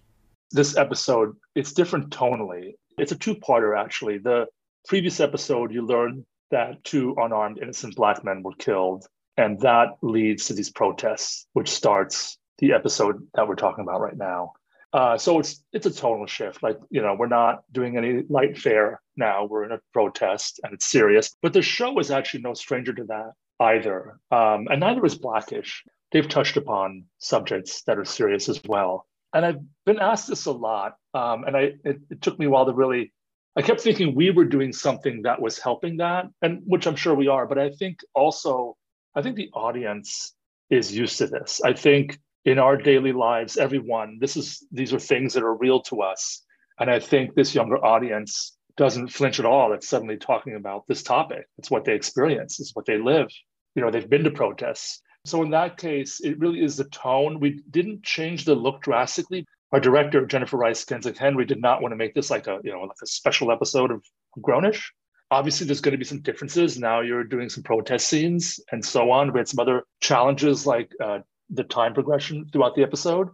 This 0.52 0.76
episode, 0.76 1.34
it's 1.54 1.72
different 1.72 2.10
tonally. 2.10 2.74
It's 2.98 3.12
a 3.12 3.16
two 3.16 3.34
parter, 3.34 3.78
actually. 3.78 4.18
The 4.18 4.46
previous 4.86 5.18
episode, 5.18 5.72
you 5.72 5.86
learn 5.86 6.26
that 6.50 6.84
two 6.84 7.14
unarmed 7.18 7.58
innocent 7.58 7.96
black 7.96 8.22
men 8.22 8.42
were 8.42 8.54
killed. 8.58 9.06
And 9.38 9.58
that 9.60 9.96
leads 10.02 10.46
to 10.46 10.54
these 10.54 10.70
protests, 10.70 11.46
which 11.54 11.70
starts 11.70 12.36
the 12.58 12.74
episode 12.74 13.26
that 13.34 13.48
we're 13.48 13.54
talking 13.54 13.82
about 13.82 14.02
right 14.02 14.16
now. 14.16 14.52
Uh, 14.92 15.16
so 15.16 15.38
it's 15.38 15.64
it's 15.72 15.86
a 15.86 15.90
tonal 15.90 16.26
shift. 16.26 16.62
Like 16.62 16.78
you 16.90 17.00
know, 17.00 17.16
we're 17.18 17.26
not 17.26 17.64
doing 17.72 17.96
any 17.96 18.24
light 18.28 18.58
fare 18.58 19.00
now. 19.16 19.46
We're 19.46 19.64
in 19.64 19.72
a 19.72 19.80
protest, 19.94 20.60
and 20.62 20.74
it's 20.74 20.86
serious. 20.86 21.34
But 21.40 21.54
the 21.54 21.62
show 21.62 21.98
is 21.98 22.10
actually 22.10 22.42
no 22.42 22.52
stranger 22.52 22.92
to 22.92 23.04
that 23.04 23.32
either, 23.58 24.18
um, 24.30 24.68
and 24.70 24.80
neither 24.80 25.04
is 25.06 25.16
Blackish. 25.16 25.82
They've 26.10 26.28
touched 26.28 26.58
upon 26.58 27.04
subjects 27.16 27.82
that 27.84 27.98
are 27.98 28.04
serious 28.04 28.50
as 28.50 28.60
well. 28.66 29.06
And 29.34 29.44
I've 29.44 29.60
been 29.86 29.98
asked 29.98 30.28
this 30.28 30.46
a 30.46 30.52
lot, 30.52 30.96
um, 31.14 31.44
and 31.44 31.56
I 31.56 31.60
it, 31.84 32.00
it 32.10 32.22
took 32.22 32.38
me 32.38 32.46
a 32.46 32.50
while 32.50 32.66
to 32.66 32.72
really. 32.72 33.12
I 33.54 33.60
kept 33.60 33.82
thinking 33.82 34.14
we 34.14 34.30
were 34.30 34.46
doing 34.46 34.72
something 34.72 35.22
that 35.22 35.40
was 35.40 35.58
helping 35.58 35.98
that, 35.98 36.26
and 36.40 36.62
which 36.64 36.86
I'm 36.86 36.96
sure 36.96 37.14
we 37.14 37.28
are. 37.28 37.46
But 37.46 37.58
I 37.58 37.70
think 37.70 38.00
also 38.14 38.76
I 39.14 39.22
think 39.22 39.36
the 39.36 39.50
audience 39.52 40.34
is 40.70 40.96
used 40.96 41.18
to 41.18 41.26
this. 41.26 41.60
I 41.64 41.72
think 41.74 42.18
in 42.44 42.58
our 42.58 42.76
daily 42.76 43.12
lives, 43.12 43.56
everyone, 43.56 44.18
this 44.20 44.36
is 44.36 44.66
these 44.72 44.92
are 44.92 44.98
things 44.98 45.34
that 45.34 45.42
are 45.42 45.54
real 45.54 45.80
to 45.82 46.02
us. 46.02 46.42
And 46.78 46.90
I 46.90 46.98
think 46.98 47.34
this 47.34 47.54
younger 47.54 47.82
audience 47.84 48.56
doesn't 48.76 49.08
flinch 49.08 49.38
at 49.38 49.46
all 49.46 49.74
at 49.74 49.84
suddenly 49.84 50.16
talking 50.16 50.54
about 50.56 50.86
this 50.88 51.02
topic. 51.02 51.46
It's 51.58 51.70
what 51.70 51.84
they 51.84 51.94
experience, 51.94 52.58
it's 52.58 52.74
what 52.74 52.86
they 52.86 52.98
live. 52.98 53.28
You 53.74 53.82
know, 53.82 53.90
they've 53.90 54.08
been 54.08 54.24
to 54.24 54.30
protests. 54.30 55.00
So 55.24 55.42
in 55.42 55.50
that 55.50 55.76
case, 55.76 56.20
it 56.20 56.38
really 56.38 56.62
is 56.62 56.76
the 56.76 56.84
tone. 56.84 57.38
We 57.38 57.62
didn't 57.70 58.02
change 58.02 58.44
the 58.44 58.54
look 58.54 58.82
drastically. 58.82 59.46
Our 59.70 59.80
director, 59.80 60.26
Jennifer 60.26 60.56
Rice 60.56 60.84
Genzuk 60.84 61.16
Henry, 61.16 61.44
did 61.44 61.60
not 61.60 61.80
want 61.80 61.92
to 61.92 61.96
make 61.96 62.14
this 62.14 62.30
like 62.30 62.46
a, 62.46 62.60
you 62.64 62.72
know, 62.72 62.82
like 62.82 62.96
a 63.02 63.06
special 63.06 63.50
episode 63.52 63.90
of 63.90 64.04
Grownish. 64.38 64.82
Obviously 65.30 65.66
there's 65.66 65.80
going 65.80 65.92
to 65.92 65.98
be 65.98 66.04
some 66.04 66.20
differences. 66.20 66.78
Now 66.78 67.00
you're 67.00 67.24
doing 67.24 67.48
some 67.48 67.62
protest 67.62 68.08
scenes 68.08 68.60
and 68.70 68.84
so 68.84 69.10
on. 69.10 69.32
We 69.32 69.40
had 69.40 69.48
some 69.48 69.60
other 69.60 69.84
challenges 70.00 70.66
like 70.66 70.92
uh, 71.02 71.20
the 71.48 71.64
time 71.64 71.94
progression 71.94 72.48
throughout 72.52 72.74
the 72.74 72.82
episode. 72.82 73.28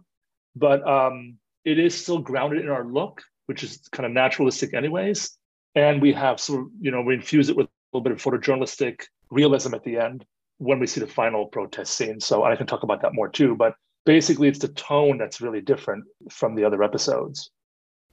But 0.55 0.87
um, 0.87 1.37
it 1.65 1.77
is 1.77 1.99
still 1.99 2.19
grounded 2.19 2.63
in 2.63 2.69
our 2.69 2.85
look 2.85 3.21
which 3.49 3.63
is 3.63 3.79
kind 3.91 4.05
of 4.05 4.11
naturalistic 4.11 4.75
anyways. 4.75 5.35
And 5.73 6.03
we 6.03 6.13
have 6.13 6.39
sort 6.39 6.61
of 6.61 6.67
you 6.79 6.91
know 6.91 7.01
we 7.01 7.15
infuse 7.15 7.49
it 7.49 7.55
with 7.55 7.65
a 7.65 7.97
little 7.97 8.03
bit 8.03 8.13
of 8.13 8.21
photojournalistic 8.21 9.01
realism 9.31 9.73
at 9.73 9.83
the 9.83 9.97
end 9.97 10.23
when 10.59 10.79
we 10.79 10.87
see 10.87 11.01
the 11.01 11.07
final 11.07 11.47
protest 11.47 11.95
scene 11.95 12.19
so 12.19 12.43
i 12.43 12.55
can 12.55 12.67
talk 12.67 12.83
about 12.83 13.01
that 13.01 13.13
more 13.13 13.27
too 13.27 13.55
but 13.55 13.73
basically 14.05 14.47
it's 14.47 14.59
the 14.59 14.67
tone 14.69 15.17
that's 15.17 15.41
really 15.41 15.61
different 15.61 16.03
from 16.29 16.55
the 16.55 16.63
other 16.63 16.83
episodes 16.83 17.49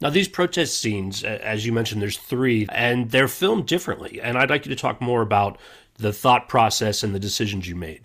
Now, 0.01 0.11
these 0.11 0.29
protest 0.29 0.79
scenes, 0.79 1.25
as 1.25 1.65
you 1.65 1.73
mentioned, 1.73 2.03
there's 2.03 2.19
three, 2.19 2.67
and 2.69 3.11
they're 3.11 3.29
filmed 3.29 3.67
differently. 3.67 4.21
And 4.21 4.37
I'd 4.37 4.51
like 4.51 4.67
you 4.67 4.75
to 4.75 4.81
talk 4.81 5.01
more 5.01 5.23
about 5.23 5.57
the 5.97 6.13
thought 6.13 6.49
process 6.49 7.03
and 7.03 7.15
the 7.15 7.19
decisions 7.19 7.67
you 7.67 7.77
made. 7.77 8.03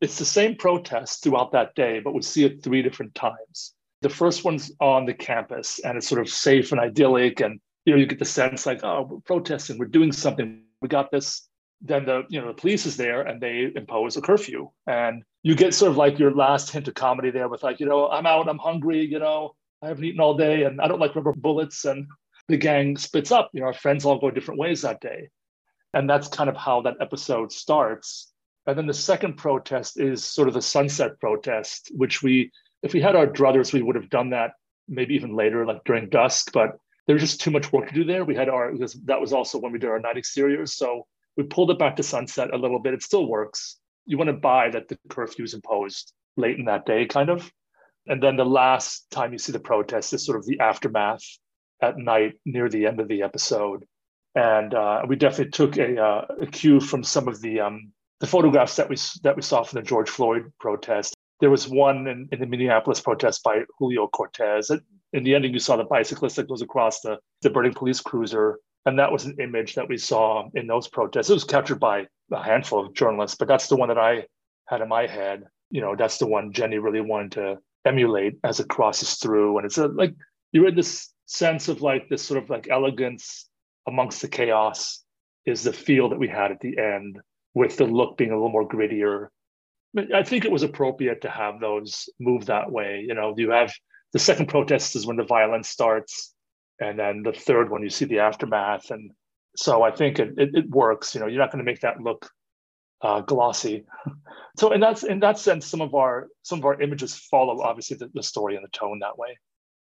it's 0.00 0.18
the 0.18 0.24
same 0.24 0.54
protest 0.56 1.22
throughout 1.22 1.50
that 1.52 1.74
day, 1.74 2.00
but 2.00 2.14
we 2.14 2.22
see 2.22 2.44
it 2.44 2.62
three 2.62 2.80
different 2.82 3.12
times. 3.16 3.74
The 4.02 4.08
first 4.08 4.44
one's 4.44 4.70
on 4.78 5.04
the 5.06 5.14
campus, 5.14 5.80
and 5.84 5.96
it's 5.96 6.06
sort 6.08 6.20
of 6.20 6.28
safe 6.28 6.70
and 6.72 6.80
idyllic, 6.80 7.40
and 7.40 7.60
you 7.84 7.92
know 7.92 7.98
you 7.98 8.06
get 8.06 8.18
the 8.20 8.24
sense 8.24 8.64
like, 8.66 8.80
oh, 8.84 9.06
we're 9.10 9.20
protesting, 9.20 9.78
we're 9.78 9.86
doing 9.86 10.12
something, 10.12 10.62
we 10.80 10.88
got 10.88 11.10
this. 11.10 11.48
Then 11.84 12.04
the 12.04 12.24
you 12.28 12.40
know 12.40 12.46
the 12.46 12.54
police 12.54 12.86
is 12.86 12.96
there, 12.96 13.22
and 13.22 13.40
they 13.40 13.72
impose 13.74 14.16
a 14.16 14.22
curfew, 14.22 14.70
and 14.86 15.24
you 15.42 15.56
get 15.56 15.74
sort 15.74 15.90
of 15.90 15.96
like 15.96 16.18
your 16.18 16.32
last 16.32 16.70
hint 16.70 16.86
of 16.86 16.94
comedy 16.94 17.30
there 17.30 17.48
with 17.48 17.64
like, 17.64 17.80
you 17.80 17.86
know, 17.86 18.08
I'm 18.08 18.26
out, 18.26 18.48
I'm 18.48 18.58
hungry, 18.58 19.04
you 19.04 19.18
know, 19.18 19.56
I 19.82 19.88
haven't 19.88 20.04
eaten 20.04 20.20
all 20.20 20.36
day, 20.36 20.62
and 20.62 20.80
I 20.80 20.86
don't 20.86 21.00
like 21.00 21.16
rubber 21.16 21.32
bullets, 21.32 21.84
and 21.84 22.06
the 22.48 22.56
gang 22.56 22.96
splits 22.96 23.32
up. 23.32 23.50
You 23.52 23.60
know, 23.60 23.66
our 23.66 23.72
friends 23.74 24.04
all 24.04 24.20
go 24.20 24.30
different 24.30 24.60
ways 24.60 24.82
that 24.82 25.00
day, 25.00 25.30
and 25.92 26.08
that's 26.08 26.28
kind 26.28 26.48
of 26.48 26.56
how 26.56 26.82
that 26.82 26.96
episode 27.00 27.50
starts. 27.50 28.32
And 28.66 28.78
then 28.78 28.86
the 28.86 28.94
second 28.94 29.36
protest 29.36 29.98
is 29.98 30.24
sort 30.24 30.46
of 30.46 30.54
the 30.54 30.62
sunset 30.62 31.18
protest, 31.18 31.90
which 31.96 32.22
we, 32.22 32.52
if 32.84 32.94
we 32.94 33.00
had 33.00 33.16
our 33.16 33.26
druthers, 33.26 33.72
we 33.72 33.82
would 33.82 33.96
have 33.96 34.08
done 34.08 34.30
that 34.30 34.52
maybe 34.86 35.16
even 35.16 35.34
later, 35.34 35.66
like 35.66 35.82
during 35.84 36.08
dusk. 36.08 36.52
But 36.52 36.78
there's 37.08 37.22
just 37.22 37.40
too 37.40 37.50
much 37.50 37.72
work 37.72 37.88
to 37.88 37.94
do 37.94 38.04
there. 38.04 38.24
We 38.24 38.36
had 38.36 38.48
our, 38.48 38.70
because 38.70 38.92
that 39.06 39.20
was 39.20 39.32
also 39.32 39.58
when 39.58 39.72
we 39.72 39.80
did 39.80 39.90
our 39.90 39.98
night 39.98 40.16
exteriors. 40.16 40.74
So 40.74 41.06
we 41.36 41.44
pulled 41.44 41.70
it 41.70 41.78
back 41.78 41.96
to 41.96 42.02
sunset 42.02 42.52
a 42.52 42.58
little 42.58 42.78
bit. 42.78 42.94
It 42.94 43.02
still 43.02 43.26
works. 43.26 43.78
You 44.06 44.18
want 44.18 44.28
to 44.28 44.34
buy 44.34 44.70
that 44.70 44.88
the 44.88 44.98
curfew 45.08 45.44
is 45.44 45.54
imposed 45.54 46.12
late 46.36 46.58
in 46.58 46.66
that 46.66 46.86
day, 46.86 47.06
kind 47.06 47.30
of. 47.30 47.50
And 48.06 48.22
then 48.22 48.36
the 48.36 48.44
last 48.44 49.10
time 49.10 49.32
you 49.32 49.38
see 49.38 49.52
the 49.52 49.60
protest 49.60 50.12
is 50.12 50.24
sort 50.24 50.38
of 50.38 50.46
the 50.46 50.60
aftermath 50.60 51.22
at 51.80 51.98
night 51.98 52.34
near 52.44 52.68
the 52.68 52.86
end 52.86 53.00
of 53.00 53.08
the 53.08 53.22
episode. 53.22 53.84
And 54.34 54.74
uh, 54.74 55.02
we 55.06 55.16
definitely 55.16 55.50
took 55.50 55.76
a, 55.76 56.02
uh, 56.02 56.26
a 56.40 56.46
cue 56.46 56.80
from 56.80 57.04
some 57.04 57.28
of 57.28 57.40
the 57.40 57.60
um, 57.60 57.92
the 58.20 58.26
photographs 58.26 58.76
that 58.76 58.88
we 58.88 58.96
that 59.24 59.36
we 59.36 59.42
saw 59.42 59.62
from 59.62 59.80
the 59.80 59.86
George 59.86 60.08
Floyd 60.08 60.52
protest. 60.58 61.14
There 61.40 61.50
was 61.50 61.68
one 61.68 62.06
in, 62.06 62.28
in 62.30 62.38
the 62.38 62.46
Minneapolis 62.46 63.00
protest 63.00 63.42
by 63.42 63.62
Julio 63.78 64.06
Cortez. 64.06 64.70
In 65.12 65.24
the 65.24 65.34
ending, 65.34 65.52
you 65.52 65.58
saw 65.58 65.76
the 65.76 65.84
bicyclist 65.84 66.36
that 66.36 66.48
goes 66.48 66.62
across 66.62 67.00
the, 67.00 67.18
the 67.42 67.50
burning 67.50 67.74
police 67.74 68.00
cruiser. 68.00 68.58
And 68.84 68.98
that 68.98 69.12
was 69.12 69.24
an 69.24 69.36
image 69.40 69.74
that 69.74 69.88
we 69.88 69.96
saw 69.96 70.48
in 70.54 70.66
those 70.66 70.88
protests. 70.88 71.30
It 71.30 71.34
was 71.34 71.44
captured 71.44 71.78
by 71.78 72.06
a 72.32 72.42
handful 72.42 72.84
of 72.84 72.94
journalists, 72.94 73.36
but 73.36 73.48
that's 73.48 73.68
the 73.68 73.76
one 73.76 73.88
that 73.88 73.98
I 73.98 74.26
had 74.66 74.80
in 74.80 74.88
my 74.88 75.06
head. 75.06 75.44
You 75.70 75.80
know, 75.80 75.94
that's 75.94 76.18
the 76.18 76.26
one 76.26 76.52
Jenny 76.52 76.78
really 76.78 77.00
wanted 77.00 77.32
to 77.32 77.58
emulate 77.84 78.38
as 78.44 78.60
it 78.60 78.68
crosses 78.68 79.14
through. 79.14 79.58
And 79.58 79.66
it's 79.66 79.78
a, 79.78 79.86
like 79.86 80.14
you're 80.50 80.68
in 80.68 80.74
this 80.74 81.12
sense 81.26 81.68
of 81.68 81.82
like 81.82 82.08
this 82.08 82.22
sort 82.22 82.42
of 82.42 82.50
like 82.50 82.68
elegance 82.70 83.48
amongst 83.86 84.20
the 84.20 84.28
chaos 84.28 85.02
is 85.46 85.62
the 85.62 85.72
feel 85.72 86.08
that 86.08 86.18
we 86.18 86.28
had 86.28 86.50
at 86.50 86.60
the 86.60 86.78
end 86.78 87.18
with 87.54 87.76
the 87.76 87.84
look 87.84 88.16
being 88.16 88.30
a 88.30 88.34
little 88.34 88.50
more 88.50 88.68
grittier. 88.68 89.28
I 90.14 90.22
think 90.22 90.44
it 90.44 90.52
was 90.52 90.62
appropriate 90.62 91.22
to 91.22 91.30
have 91.30 91.60
those 91.60 92.08
move 92.18 92.46
that 92.46 92.70
way. 92.70 93.04
You 93.06 93.14
know, 93.14 93.34
you 93.36 93.50
have 93.50 93.72
the 94.12 94.18
second 94.18 94.46
protest 94.46 94.96
is 94.96 95.06
when 95.06 95.16
the 95.16 95.24
violence 95.24 95.68
starts, 95.68 96.31
and 96.82 96.98
then 96.98 97.22
the 97.22 97.32
third 97.32 97.70
one 97.70 97.82
you 97.82 97.90
see 97.90 98.04
the 98.06 98.18
aftermath, 98.18 98.90
and 98.90 99.12
so 99.56 99.82
I 99.82 99.90
think 99.90 100.18
it 100.18 100.34
it, 100.36 100.50
it 100.54 100.70
works. 100.70 101.14
You 101.14 101.20
know, 101.20 101.26
you're 101.26 101.40
not 101.40 101.52
going 101.52 101.64
to 101.64 101.70
make 101.70 101.80
that 101.80 102.00
look 102.00 102.28
uh, 103.02 103.20
glossy. 103.20 103.84
so 104.58 104.72
in 104.72 104.80
that 104.80 105.02
in 105.04 105.20
that 105.20 105.38
sense, 105.38 105.66
some 105.66 105.80
of 105.80 105.94
our 105.94 106.28
some 106.42 106.58
of 106.58 106.64
our 106.64 106.80
images 106.80 107.14
follow 107.14 107.62
obviously 107.62 107.96
the, 107.96 108.10
the 108.14 108.22
story 108.22 108.56
and 108.56 108.64
the 108.64 108.70
tone 108.70 108.98
that 109.00 109.16
way. 109.16 109.38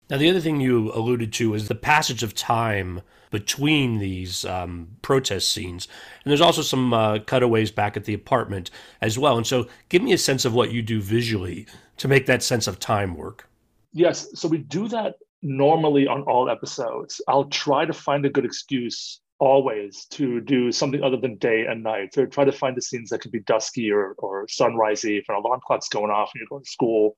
Now, 0.09 0.17
the 0.17 0.29
other 0.29 0.39
thing 0.39 0.61
you 0.61 0.91
alluded 0.93 1.33
to 1.33 1.53
is 1.53 1.67
the 1.67 1.75
passage 1.75 2.23
of 2.23 2.33
time 2.33 3.01
between 3.29 3.97
these 3.97 4.45
um, 4.45 4.87
protest 5.01 5.51
scenes. 5.51 5.89
And 6.23 6.31
there's 6.31 6.39
also 6.39 6.61
some 6.61 6.93
uh, 6.93 7.19
cutaways 7.19 7.71
back 7.71 7.97
at 7.97 8.05
the 8.05 8.13
apartment 8.13 8.71
as 9.01 9.19
well. 9.19 9.35
And 9.35 9.45
so, 9.45 9.67
give 9.89 10.01
me 10.01 10.13
a 10.13 10.17
sense 10.17 10.45
of 10.45 10.53
what 10.53 10.71
you 10.71 10.81
do 10.81 11.01
visually 11.01 11.67
to 11.97 12.07
make 12.07 12.25
that 12.27 12.41
sense 12.41 12.67
of 12.67 12.79
time 12.79 13.15
work. 13.15 13.49
Yes. 13.91 14.29
So, 14.33 14.47
we 14.47 14.59
do 14.59 14.87
that 14.87 15.15
normally 15.47 16.07
on 16.07 16.21
all 16.23 16.49
episodes. 16.49 17.21
I'll 17.27 17.45
try 17.45 17.85
to 17.85 17.93
find 17.93 18.25
a 18.25 18.29
good 18.29 18.45
excuse 18.45 19.21
always 19.39 20.05
to 20.05 20.41
do 20.41 20.71
something 20.71 21.03
other 21.03 21.17
than 21.17 21.37
day 21.37 21.65
and 21.67 21.83
night. 21.83 22.13
So, 22.13 22.25
try 22.25 22.43
to 22.45 22.51
find 22.51 22.75
the 22.75 22.81
scenes 22.81 23.09
that 23.09 23.19
could 23.19 23.31
be 23.31 23.41
dusky 23.41 23.91
or, 23.91 24.13
or 24.17 24.47
sunrisey 24.47 25.19
if 25.19 25.29
an 25.29 25.35
alarm 25.35 25.61
clock's 25.65 25.89
going 25.89 26.11
off 26.11 26.31
and 26.33 26.41
you're 26.41 26.49
going 26.49 26.63
to 26.63 26.69
school 26.69 27.17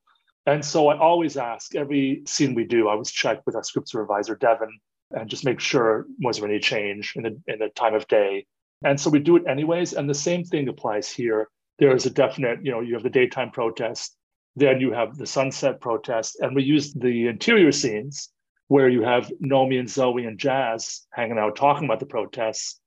and 0.50 0.65
so 0.65 0.88
I 0.88 0.98
always 0.98 1.38
ask 1.38 1.75
every 1.75 2.24
scene 2.25 2.55
we 2.55 2.63
do, 2.63 2.88
I 2.88 2.93
always 2.93 3.12
check 3.12 3.45
with 3.45 3.55
our 3.55 3.63
script 3.63 3.89
supervisor, 3.89 4.36
Devin, 4.36 4.79
and 5.12 5.29
just 5.29 5.45
make 5.45 5.59
sure 5.59 6.07
was 6.19 6.39
there 6.39 6.50
any 6.50 6.59
change 6.59 7.13
in 7.15 7.24
the 7.24 7.39
in 7.48 7.59
the 7.59 7.69
time 7.69 7.93
of 7.93 8.07
day. 8.07 8.45
And 8.83 9.00
so 9.00 9.12
we 9.12 9.19
do 9.19 9.36
it 9.36 9.43
anyways. 9.48 9.93
And 9.93 10.09
the 10.09 10.15
same 10.15 10.43
thing 10.43 10.67
applies 10.67 11.12
here. 11.12 11.50
There 11.77 11.95
is 11.95 12.05
a 12.05 12.09
definite, 12.09 12.59
you 12.63 12.71
know, 12.71 12.81
you 12.81 12.93
have 12.93 13.03
the 13.03 13.09
daytime 13.09 13.51
protest, 13.51 14.15
then 14.59 14.79
you 14.79 14.91
have 14.91 15.17
the 15.17 15.25
sunset 15.25 15.81
protest, 15.81 16.39
and 16.39 16.55
we 16.55 16.63
use 16.63 16.93
the 16.93 17.27
interior 17.27 17.71
scenes 17.71 18.29
where 18.67 18.89
you 18.89 19.01
have 19.01 19.31
Nomi 19.43 19.79
and 19.79 19.89
Zoe 19.89 20.25
and 20.25 20.37
Jazz 20.37 21.07
hanging 21.11 21.39
out 21.39 21.55
talking 21.55 21.85
about 21.85 21.99
the 21.99 22.05
protests. 22.05 22.79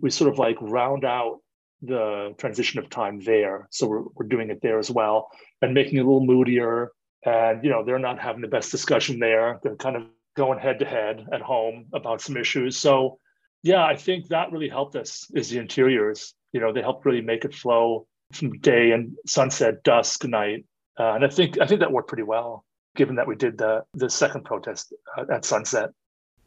We 0.00 0.10
sort 0.10 0.32
of 0.32 0.38
like 0.38 0.56
round 0.60 1.04
out 1.04 1.38
the 1.82 2.34
transition 2.38 2.78
of 2.78 2.90
time 2.90 3.20
there. 3.20 3.68
So 3.70 3.86
we're, 3.86 4.02
we're 4.14 4.26
doing 4.26 4.50
it 4.50 4.60
there 4.60 4.78
as 4.78 4.90
well 4.90 5.30
and 5.62 5.72
making 5.72 5.98
it 5.98 6.00
a 6.00 6.04
little 6.04 6.26
moodier. 6.26 6.92
And, 7.24 7.62
you 7.62 7.70
know, 7.70 7.84
they're 7.84 7.98
not 7.98 8.18
having 8.18 8.42
the 8.42 8.48
best 8.48 8.70
discussion 8.70 9.18
there. 9.18 9.60
They're 9.62 9.76
kind 9.76 9.96
of 9.96 10.04
going 10.36 10.58
head 10.58 10.78
to 10.80 10.84
head 10.84 11.26
at 11.32 11.42
home 11.42 11.86
about 11.92 12.20
some 12.20 12.36
issues. 12.36 12.76
So, 12.76 13.18
yeah, 13.62 13.84
I 13.84 13.96
think 13.96 14.28
that 14.28 14.52
really 14.52 14.68
helped 14.68 14.96
us 14.96 15.30
is 15.34 15.50
the 15.50 15.58
interiors. 15.58 16.34
You 16.52 16.60
know, 16.60 16.72
they 16.72 16.82
helped 16.82 17.04
really 17.06 17.20
make 17.20 17.44
it 17.44 17.54
flow 17.54 18.06
from 18.32 18.58
day 18.58 18.92
and 18.92 19.14
sunset, 19.26 19.82
dusk, 19.82 20.24
night. 20.24 20.64
Uh, 20.98 21.14
and 21.14 21.24
I 21.24 21.28
think 21.28 21.60
I 21.60 21.66
think 21.66 21.80
that 21.80 21.92
worked 21.92 22.08
pretty 22.08 22.22
well, 22.22 22.64
given 22.96 23.16
that 23.16 23.26
we 23.26 23.36
did 23.36 23.58
the 23.58 23.84
the 23.94 24.10
second 24.10 24.44
protest 24.44 24.92
uh, 25.16 25.24
at 25.32 25.44
sunset. 25.44 25.90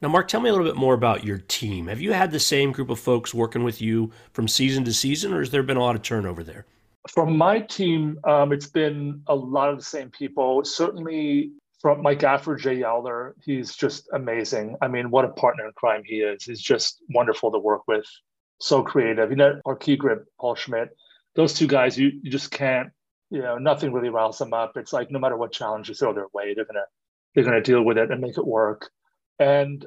Now, 0.02 0.10
Mark, 0.10 0.28
tell 0.28 0.42
me 0.42 0.50
a 0.50 0.52
little 0.52 0.68
bit 0.68 0.76
more 0.76 0.94
about 0.96 1.24
your 1.24 1.38
team. 1.38 1.88
Have 1.88 2.02
you 2.02 2.12
had 2.12 2.32
the 2.32 2.40
same 2.40 2.74
group 2.74 2.90
of 2.90 3.00
folks 3.00 3.34
working 3.34 3.64
with 3.64 3.82
you 3.82 4.12
from 4.34 4.50
season 4.50 4.84
to 4.84 4.94
season, 4.94 5.34
or 5.34 5.40
has 5.40 5.50
there 5.50 5.64
been 5.64 5.78
a 5.78 5.82
lot 5.82 5.96
of 5.96 6.02
turnover 6.02 6.44
there? 6.44 6.66
From 7.10 7.38
my 7.38 7.62
team, 7.62 8.20
um, 8.26 8.52
it's 8.52 8.68
been 8.68 9.22
a 9.28 9.36
lot 9.36 9.70
of 9.70 9.78
the 9.78 9.84
same 9.84 10.10
people. 10.10 10.64
Certainly 10.66 11.52
from 11.82 12.02
Mike 12.02 12.20
Gafford, 12.20 12.60
Jay 12.60 12.78
Yowler, 12.78 13.34
he's 13.44 13.76
just 13.76 14.10
amazing. 14.14 14.76
I 14.82 14.88
mean, 14.88 15.10
what 15.10 15.26
a 15.26 15.30
partner 15.30 15.66
in 15.66 15.72
crime 15.74 16.02
he 16.06 16.18
is. 16.18 16.44
He's 16.44 16.62
just 16.62 17.02
wonderful 17.10 17.52
to 17.52 17.60
work 17.60 17.82
with. 17.88 18.06
So 18.60 18.84
creative. 18.84 19.30
You 19.30 19.36
know, 19.36 19.62
our 19.66 19.76
key 19.76 19.98
grip, 19.98 20.26
Paul 20.40 20.56
Schmidt, 20.56 20.90
those 21.36 21.54
two 21.54 21.68
guys, 21.68 21.98
you, 21.98 22.12
you 22.22 22.32
just 22.32 22.52
can't, 22.52 22.90
you 23.34 23.42
know, 23.42 23.58
nothing 23.58 23.92
really 23.92 24.10
riles 24.10 24.38
them 24.38 24.54
up. 24.54 24.78
It's 24.78 24.94
like 24.94 25.10
no 25.10 25.18
matter 25.18 25.36
what 25.36 25.52
challenge 25.52 25.90
you 25.90 25.96
throw 25.96 26.14
their 26.14 26.28
way, 26.34 26.54
they're 26.54 26.66
gonna 26.66 26.86
they're 27.34 27.44
gonna 27.44 27.64
deal 27.64 27.82
with 27.82 27.98
it 27.98 28.12
and 28.12 28.22
make 28.22 28.38
it 28.38 28.46
work. 28.46 28.92
And 29.40 29.84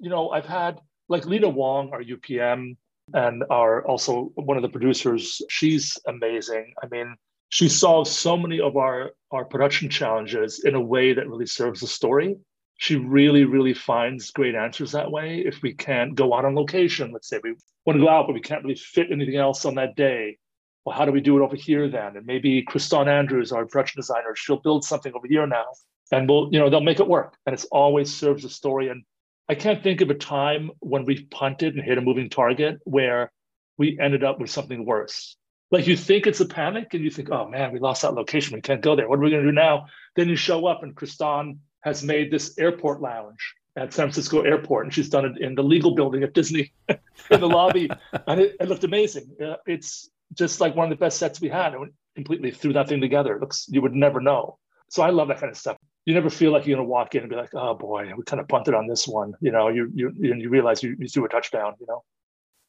you 0.00 0.10
know, 0.10 0.30
I've 0.30 0.46
had 0.46 0.80
like 1.08 1.24
Lena 1.24 1.48
Wong, 1.48 1.90
our 1.92 2.02
UPM, 2.02 2.76
and 3.14 3.44
our 3.50 3.86
also 3.86 4.32
one 4.34 4.56
of 4.56 4.64
the 4.64 4.68
producers. 4.68 5.40
She's 5.48 5.96
amazing. 6.08 6.74
I 6.82 6.88
mean, 6.88 7.14
she 7.50 7.68
solves 7.68 8.10
so 8.10 8.36
many 8.36 8.60
of 8.60 8.76
our 8.76 9.12
our 9.30 9.44
production 9.44 9.88
challenges 9.88 10.64
in 10.64 10.74
a 10.74 10.80
way 10.80 11.12
that 11.12 11.28
really 11.28 11.46
serves 11.46 11.80
the 11.80 11.86
story. 11.86 12.36
She 12.78 12.96
really, 12.96 13.44
really 13.44 13.74
finds 13.74 14.32
great 14.32 14.56
answers 14.56 14.90
that 14.90 15.12
way. 15.12 15.44
If 15.46 15.62
we 15.62 15.72
can't 15.72 16.16
go 16.16 16.34
out 16.34 16.44
on 16.44 16.56
location, 16.56 17.12
let's 17.12 17.28
say 17.28 17.38
we 17.44 17.54
want 17.86 18.00
to 18.00 18.04
go 18.04 18.10
out, 18.10 18.26
but 18.26 18.34
we 18.34 18.40
can't 18.40 18.64
really 18.64 18.74
fit 18.74 19.12
anything 19.12 19.36
else 19.36 19.64
on 19.64 19.76
that 19.76 19.94
day. 19.94 20.38
Well, 20.84 20.96
how 20.96 21.04
do 21.04 21.12
we 21.12 21.20
do 21.20 21.38
it 21.38 21.42
over 21.42 21.56
here 21.56 21.88
then? 21.88 22.16
And 22.16 22.26
maybe 22.26 22.64
Kriston 22.64 23.08
Andrews, 23.08 23.52
our 23.52 23.66
production 23.66 23.98
designer, 23.98 24.34
she'll 24.34 24.60
build 24.60 24.84
something 24.84 25.12
over 25.14 25.26
here 25.26 25.46
now, 25.46 25.66
and 26.12 26.28
we'll, 26.28 26.48
you 26.50 26.58
know, 26.58 26.70
they'll 26.70 26.80
make 26.80 27.00
it 27.00 27.08
work. 27.08 27.36
And 27.46 27.52
it's 27.52 27.66
always 27.66 28.14
serves 28.14 28.42
the 28.42 28.48
story. 28.48 28.88
And 28.88 29.04
I 29.48 29.54
can't 29.54 29.82
think 29.82 30.00
of 30.00 30.10
a 30.10 30.14
time 30.14 30.70
when 30.80 31.04
we've 31.04 31.28
punted 31.30 31.74
and 31.74 31.84
hit 31.84 31.98
a 31.98 32.00
moving 32.00 32.30
target 32.30 32.78
where 32.84 33.32
we 33.76 33.98
ended 34.00 34.24
up 34.24 34.40
with 34.40 34.50
something 34.50 34.84
worse. 34.84 35.36
Like 35.70 35.86
you 35.86 35.96
think 35.96 36.26
it's 36.26 36.40
a 36.40 36.46
panic 36.46 36.94
and 36.94 37.04
you 37.04 37.10
think, 37.10 37.30
oh 37.30 37.48
man, 37.48 37.72
we 37.72 37.78
lost 37.78 38.02
that 38.02 38.14
location. 38.14 38.54
We 38.54 38.62
can't 38.62 38.80
go 38.80 38.96
there. 38.96 39.08
What 39.08 39.18
are 39.18 39.22
we 39.22 39.30
going 39.30 39.42
to 39.42 39.48
do 39.50 39.54
now? 39.54 39.86
Then 40.16 40.28
you 40.28 40.36
show 40.36 40.66
up 40.66 40.82
and 40.82 40.94
Kriston 40.94 41.58
has 41.80 42.02
made 42.02 42.30
this 42.30 42.58
airport 42.58 43.02
lounge 43.02 43.54
at 43.76 43.92
San 43.92 44.06
Francisco 44.06 44.42
Airport, 44.42 44.86
and 44.86 44.94
she's 44.94 45.08
done 45.08 45.24
it 45.24 45.38
in 45.38 45.54
the 45.54 45.62
legal 45.62 45.94
building 45.94 46.22
at 46.22 46.34
Disney 46.34 46.72
in 46.88 47.40
the 47.40 47.48
lobby, 47.48 47.88
and 48.26 48.40
it, 48.40 48.56
it 48.60 48.68
looked 48.68 48.84
amazing. 48.84 49.30
Uh, 49.42 49.54
it's 49.66 50.10
just 50.34 50.60
like 50.60 50.76
one 50.76 50.90
of 50.90 50.98
the 50.98 51.02
best 51.02 51.18
sets 51.18 51.40
we 51.40 51.48
had, 51.48 51.74
and 51.74 51.92
completely 52.14 52.50
threw 52.50 52.72
that 52.74 52.88
thing 52.88 53.00
together. 53.00 53.34
It 53.36 53.40
looks 53.40 53.66
you 53.68 53.82
would 53.82 53.94
never 53.94 54.20
know. 54.20 54.58
So 54.90 55.02
I 55.02 55.10
love 55.10 55.28
that 55.28 55.40
kind 55.40 55.50
of 55.50 55.56
stuff 55.56 55.76
you 56.08 56.14
never 56.14 56.30
feel 56.30 56.52
like 56.52 56.66
you're 56.66 56.78
to 56.78 56.82
walk 56.82 57.14
in 57.14 57.20
and 57.20 57.28
be 57.28 57.36
like, 57.36 57.54
oh 57.54 57.74
boy, 57.74 58.10
we 58.16 58.22
kind 58.24 58.40
of 58.40 58.48
punted 58.48 58.72
on 58.72 58.86
this 58.86 59.06
one. 59.06 59.34
You 59.42 59.52
know, 59.52 59.68
you 59.68 59.92
you 59.94 60.10
you 60.16 60.48
realize 60.48 60.82
you, 60.82 60.96
you 60.98 61.06
threw 61.06 61.26
a 61.26 61.28
touchdown. 61.28 61.74
You 61.78 61.86
know. 61.86 62.02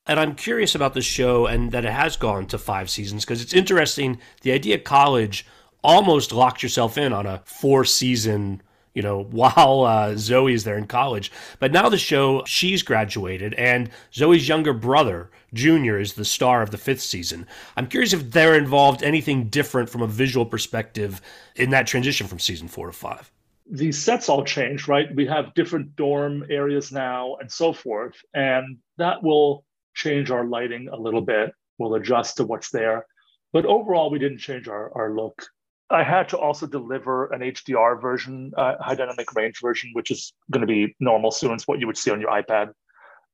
And 0.06 0.20
I'm 0.20 0.36
curious 0.36 0.75
about 0.75 0.94
the 0.94 1.01
show 1.01 1.46
and 1.46 1.72
that 1.72 1.86
it 1.86 1.94
has 1.94 2.18
gone 2.18 2.48
to 2.48 2.58
five 2.58 2.89
seasons 2.89 3.24
because 3.24 3.42
it's 3.42 3.54
interesting. 3.54 4.20
The 4.42 4.51
idea 4.51 4.78
college 4.78 5.46
almost 5.82 6.34
locked 6.34 6.62
yourself 6.62 6.98
in 6.98 7.13
on 7.13 7.25
a 7.25 7.42
four 7.46 7.86
season 7.86 8.62
you 8.94 9.01
know, 9.01 9.24
while 9.32 9.84
uh, 9.84 10.18
Zoe 10.18 10.54
is 10.54 10.66
there 10.66 10.78
in 10.78 10.88
college. 10.88 11.32
But 11.60 11.72
now 11.72 11.88
the 11.88 11.98
show, 11.98 12.44
she's 12.46 12.84
graduated, 12.84 13.54
and 13.54 13.89
Zoe's 14.13 14.50
younger 14.50 14.74
brother, 14.74 15.30
Junior, 15.53 16.00
is 16.00 16.13
the 16.13 16.25
star 16.25 16.62
of 16.62 16.72
the 16.72 16.77
fifth 16.77 17.01
season. 17.01 17.48
I'm 17.77 17.88
curious 17.88 18.13
if 18.13 18.32
they're 18.32 18.56
involved 18.56 19.03
anything 19.03 19.50
different 19.50 19.89
from 19.89 20.01
a 20.01 20.08
visual 20.08 20.46
perspective 20.46 21.22
in 21.56 21.70
that 21.72 21.88
transition 21.88 22.27
from 22.27 22.39
season 22.39 22.68
four 22.68 22.88
to 22.88 22.94
five. 22.94 23.32
The 23.72 23.91
sets 23.91 24.29
all 24.29 24.44
change, 24.44 24.88
right? 24.88 25.13
We 25.13 25.27
have 25.27 25.53
different 25.53 25.96
dorm 25.96 26.46
areas 26.50 26.91
now 26.91 27.36
and 27.39 27.51
so 27.51 27.72
forth. 27.72 28.15
And 28.34 28.77
that 28.98 29.22
will 29.22 29.63
change 29.94 30.32
our 30.32 30.46
lighting 30.46 30.89
a 30.91 30.96
little 30.96 31.22
bit. 31.22 31.51
We'll 31.77 31.96
adjust 31.96 32.38
to 32.38 32.46
what's 32.46 32.72
there. 32.72 33.06
But 33.53 33.65
overall, 33.65 34.10
we 34.10 34.20
didn't 34.20 34.39
change 34.39 34.68
our, 34.68 34.91
our 34.96 35.13
look 35.13 35.48
I 35.89 36.03
had 36.03 36.29
to 36.29 36.38
also 36.38 36.68
deliver 36.68 37.27
an 37.34 37.41
HDR 37.41 38.00
version, 38.00 38.53
uh, 38.56 38.75
high 38.79 38.96
dynamic 38.96 39.34
range 39.34 39.60
version, 39.60 39.89
which 39.94 40.12
is 40.12 40.34
going 40.51 40.62
to 40.62 40.68
be 40.68 40.96
normal 41.00 41.32
soon. 41.32 41.51
It's 41.51 41.68
what 41.68 41.79
you 41.79 41.88
would 41.88 41.98
see 41.98 42.12
on 42.12 42.22
your 42.22 42.29
iPad. 42.29 42.72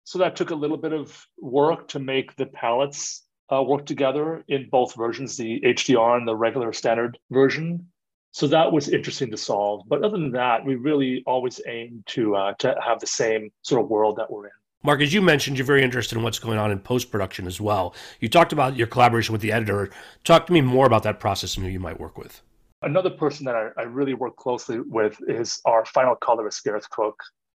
So 0.06 0.20
that 0.20 0.36
took 0.36 0.52
a 0.52 0.56
little 0.56 0.78
bit 0.78 0.94
of 0.94 1.26
work 1.40 1.88
to 1.90 2.00
make 2.00 2.36
the 2.36 2.46
palettes 2.46 3.24
uh, 3.52 3.62
work 3.64 3.86
together 3.86 4.44
in 4.48 4.70
both 4.70 4.96
versions, 4.96 5.36
the 5.36 5.60
HDR 5.62 6.18
and 6.18 6.28
the 6.28 6.36
regular 6.36 6.72
standard 6.74 7.18
version. 7.32 7.88
So 8.32 8.48
that 8.48 8.72
was 8.72 8.88
interesting 8.90 9.32
to 9.32 9.38
solve. 9.38 9.82
But 9.88 10.04
other 10.04 10.18
than 10.18 10.32
that, 10.34 10.64
we 10.64 10.76
really 10.76 11.24
always 11.26 11.60
aim 11.68 12.04
to 12.08 12.36
uh, 12.36 12.54
to 12.60 12.76
have 12.86 13.00
the 13.00 13.08
same 13.08 13.50
sort 13.64 13.82
of 13.82 13.90
world 13.90 14.18
that 14.18 14.30
we're 14.30 14.46
in. 14.46 14.52
Mark, 14.84 15.02
as 15.02 15.12
you 15.12 15.22
mentioned, 15.24 15.58
you're 15.58 15.66
very 15.66 15.84
interested 15.84 16.16
in 16.16 16.24
what's 16.24 16.38
going 16.38 16.60
on 16.60 16.70
in 16.70 16.78
post 16.78 17.10
production 17.10 17.48
as 17.48 17.60
well. 17.60 17.96
You 18.20 18.30
talked 18.30 18.54
about 18.54 18.76
your 18.76 18.86
collaboration 18.86 19.34
with 19.34 19.42
the 19.42 19.52
editor. 19.52 19.90
Talk 20.24 20.46
to 20.46 20.54
me 20.54 20.62
more 20.62 20.86
about 20.86 21.02
that 21.04 21.20
process 21.20 21.58
and 21.58 21.66
who 21.66 21.72
you 21.72 21.80
might 21.80 22.00
work 22.00 22.18
with. 22.18 22.44
Another 22.84 23.10
person 23.10 23.46
that 23.46 23.56
I, 23.56 23.70
I 23.82 23.84
really 23.86 24.14
work 24.14 24.36
closely 24.36 24.82
with 24.82 25.18
is 25.28 25.60
our 25.66 25.84
final 25.86 26.16
colorist, 26.16 26.64
Gareth 26.64 26.88
Cook. 26.92 27.16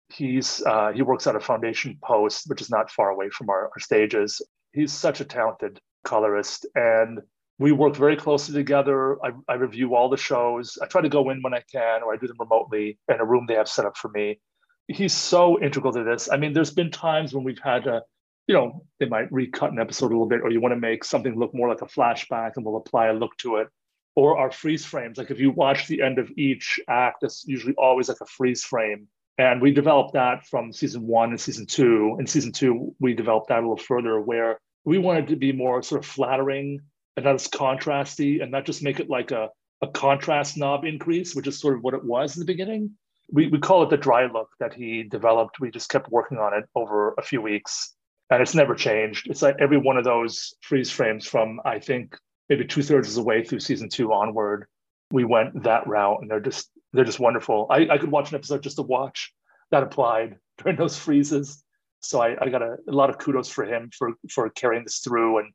He's 0.09 0.63
uh, 0.65 0.93
he 0.93 1.03
works 1.03 1.27
at 1.27 1.37
a 1.37 1.41
foundation 1.41 1.99
post, 2.03 2.45
which 2.47 2.61
is 2.61 2.71
not 2.71 2.91
far 2.91 3.11
away 3.11 3.29
from 3.31 3.51
our, 3.51 3.65
our 3.65 3.81
stages. 3.81 4.41
He's 4.73 4.93
such 4.93 5.21
a 5.21 5.25
talented 5.25 5.81
colorist, 6.05 6.67
and 6.75 7.21
we 7.59 7.73
work 7.73 7.97
very 7.97 8.17
closely 8.17 8.55
together. 8.55 9.19
I, 9.25 9.31
I, 9.49 9.55
review 9.55 9.95
all 9.95 10.09
the 10.09 10.17
shows. 10.17 10.79
I 10.83 10.87
try 10.87 11.01
to 11.01 11.09
go 11.09 11.31
in 11.31 11.43
when 11.43 11.55
I 11.55 11.63
can, 11.73 12.03
or 12.03 12.13
I 12.13 12.17
do 12.19 12.27
them 12.27 12.37
remotely 12.39 12.99
in 13.09 13.21
a 13.21 13.25
room 13.25 13.47
they 13.47 13.55
have 13.55 13.69
set 13.69 13.87
up 13.87 13.97
for 13.97 14.09
me. 14.09 14.41
he's 14.89 15.15
so 15.15 15.61
integral 15.61 15.93
to 15.95 16.05
this. 16.05 16.31
I 16.31 16.37
mean, 16.37 16.53
there's 16.53 16.73
been 16.73 16.91
times 16.91 17.35
when 17.35 17.45
we've 17.45 17.59
had 17.59 17.85
to, 17.85 18.03
you 18.47 18.55
know, 18.55 18.85
they 19.01 19.07
might 19.07 19.33
recut 19.33 19.73
an 19.73 19.81
episode 19.81 20.07
a 20.07 20.15
little 20.15 20.27
bit, 20.27 20.43
or 20.43 20.51
you 20.51 20.61
want 20.61 20.73
to 20.73 20.81
make 20.81 21.03
something 21.03 21.39
look 21.39 21.55
more 21.55 21.69
like 21.69 21.83
a 21.83 21.87
flashback 21.87 22.53
and 22.57 22.65
we'll 22.65 22.77
apply 22.77 23.07
a 23.07 23.15
look 23.15 23.37
to 23.39 23.57
it. 23.57 23.69
Or 24.15 24.39
our 24.39 24.51
freeze 24.51 24.85
frames. 24.85 25.19
Like 25.19 25.31
if 25.31 25.41
you 25.41 25.51
watch 25.51 25.89
the 25.89 26.01
end 26.03 26.19
of 26.19 26.31
each 26.39 26.81
act, 26.89 27.23
it's 27.23 27.45
usually 27.47 27.75
always 27.75 28.09
like 28.09 28.21
a 28.23 28.27
freeze 28.27 28.65
frame. 28.65 29.09
And 29.39 29.61
we 29.61 29.71
developed 29.71 30.15
that 30.15 30.47
from 30.47 30.73
season 30.73 31.07
one 31.07 31.31
and 31.31 31.41
season 31.41 31.67
two. 31.67 32.17
In 32.19 32.27
season 32.27 32.53
two, 32.53 32.95
we 33.01 33.15
developed 33.15 33.49
that 33.49 33.59
a 33.59 33.61
little 33.61 33.77
further 33.77 34.21
where 34.21 34.59
we 34.85 34.99
wanted 34.99 35.29
to 35.29 35.37
be 35.37 35.53
more 35.53 35.83
sort 35.83 36.03
of 36.03 36.11
flattering 36.11 36.81
and 37.17 37.25
not 37.25 37.35
as 37.35 37.49
contrasty 37.49 38.43
and 38.43 38.51
not 38.51 38.65
just 38.65 38.83
make 38.83 39.01
it 39.01 39.11
like 39.11 39.33
a, 39.33 39.51
a 39.83 39.89
contrast 39.89 40.57
knob 40.57 40.85
increase, 40.85 41.35
which 41.35 41.47
is 41.47 41.61
sort 41.61 41.77
of 41.77 41.83
what 41.83 41.95
it 41.95 42.05
was 42.05 42.37
in 42.37 42.41
the 42.41 42.47
beginning. 42.47 42.93
We, 43.31 43.49
we 43.49 43.59
call 43.59 43.83
it 43.83 43.91
the 43.91 43.97
dry 43.97 44.27
look 44.27 44.49
that 44.61 44.73
he 44.73 45.03
developed. 45.03 45.61
We 45.61 45.71
just 45.71 45.91
kept 45.91 46.11
working 46.11 46.39
on 46.39 46.55
it 46.55 46.65
over 46.75 47.15
a 47.19 47.23
few 47.23 47.43
weeks 47.43 47.95
and 48.31 48.41
it's 48.41 48.55
never 48.55 48.75
changed. 48.75 49.29
It's 49.29 49.43
like 49.43 49.57
every 49.61 49.79
one 49.79 49.97
of 49.97 50.05
those 50.05 50.55
freeze 50.63 50.91
frames 50.91 51.27
from, 51.27 51.61
I 51.65 51.79
think, 51.79 52.17
maybe 52.49 52.65
two 52.65 52.83
thirds 52.83 53.09
of 53.11 53.15
the 53.17 53.23
way 53.23 53.45
through 53.45 53.61
season 53.61 53.89
two 53.89 54.13
onward, 54.13 54.67
we 55.11 55.25
went 55.25 55.65
that 55.65 55.87
route 55.87 56.19
and 56.23 56.31
they're 56.31 56.41
just, 56.41 56.71
they're 56.93 57.05
just 57.05 57.21
wonderful. 57.21 57.67
I, 57.71 57.89
I 57.91 57.99
could 57.99 58.11
watch 58.11 58.31
an 58.31 58.37
episode 58.37 58.63
just 58.63 58.77
to 58.77 58.83
watch 58.83 59.33
that 59.71 59.83
applied 59.83 60.37
during 60.59 60.77
those 60.77 60.99
freezes. 60.99 61.63
So 62.01 62.21
I, 62.21 62.37
I 62.41 62.49
got 62.49 62.63
a, 62.63 62.77
a 62.89 62.93
lot 62.93 63.11
of 63.11 63.19
kudos 63.19 63.49
for 63.49 63.65
him 63.65 63.91
for, 63.97 64.13
for 64.31 64.49
carrying 64.51 64.85
this 64.85 64.99
through 64.99 65.39
and 65.39 65.53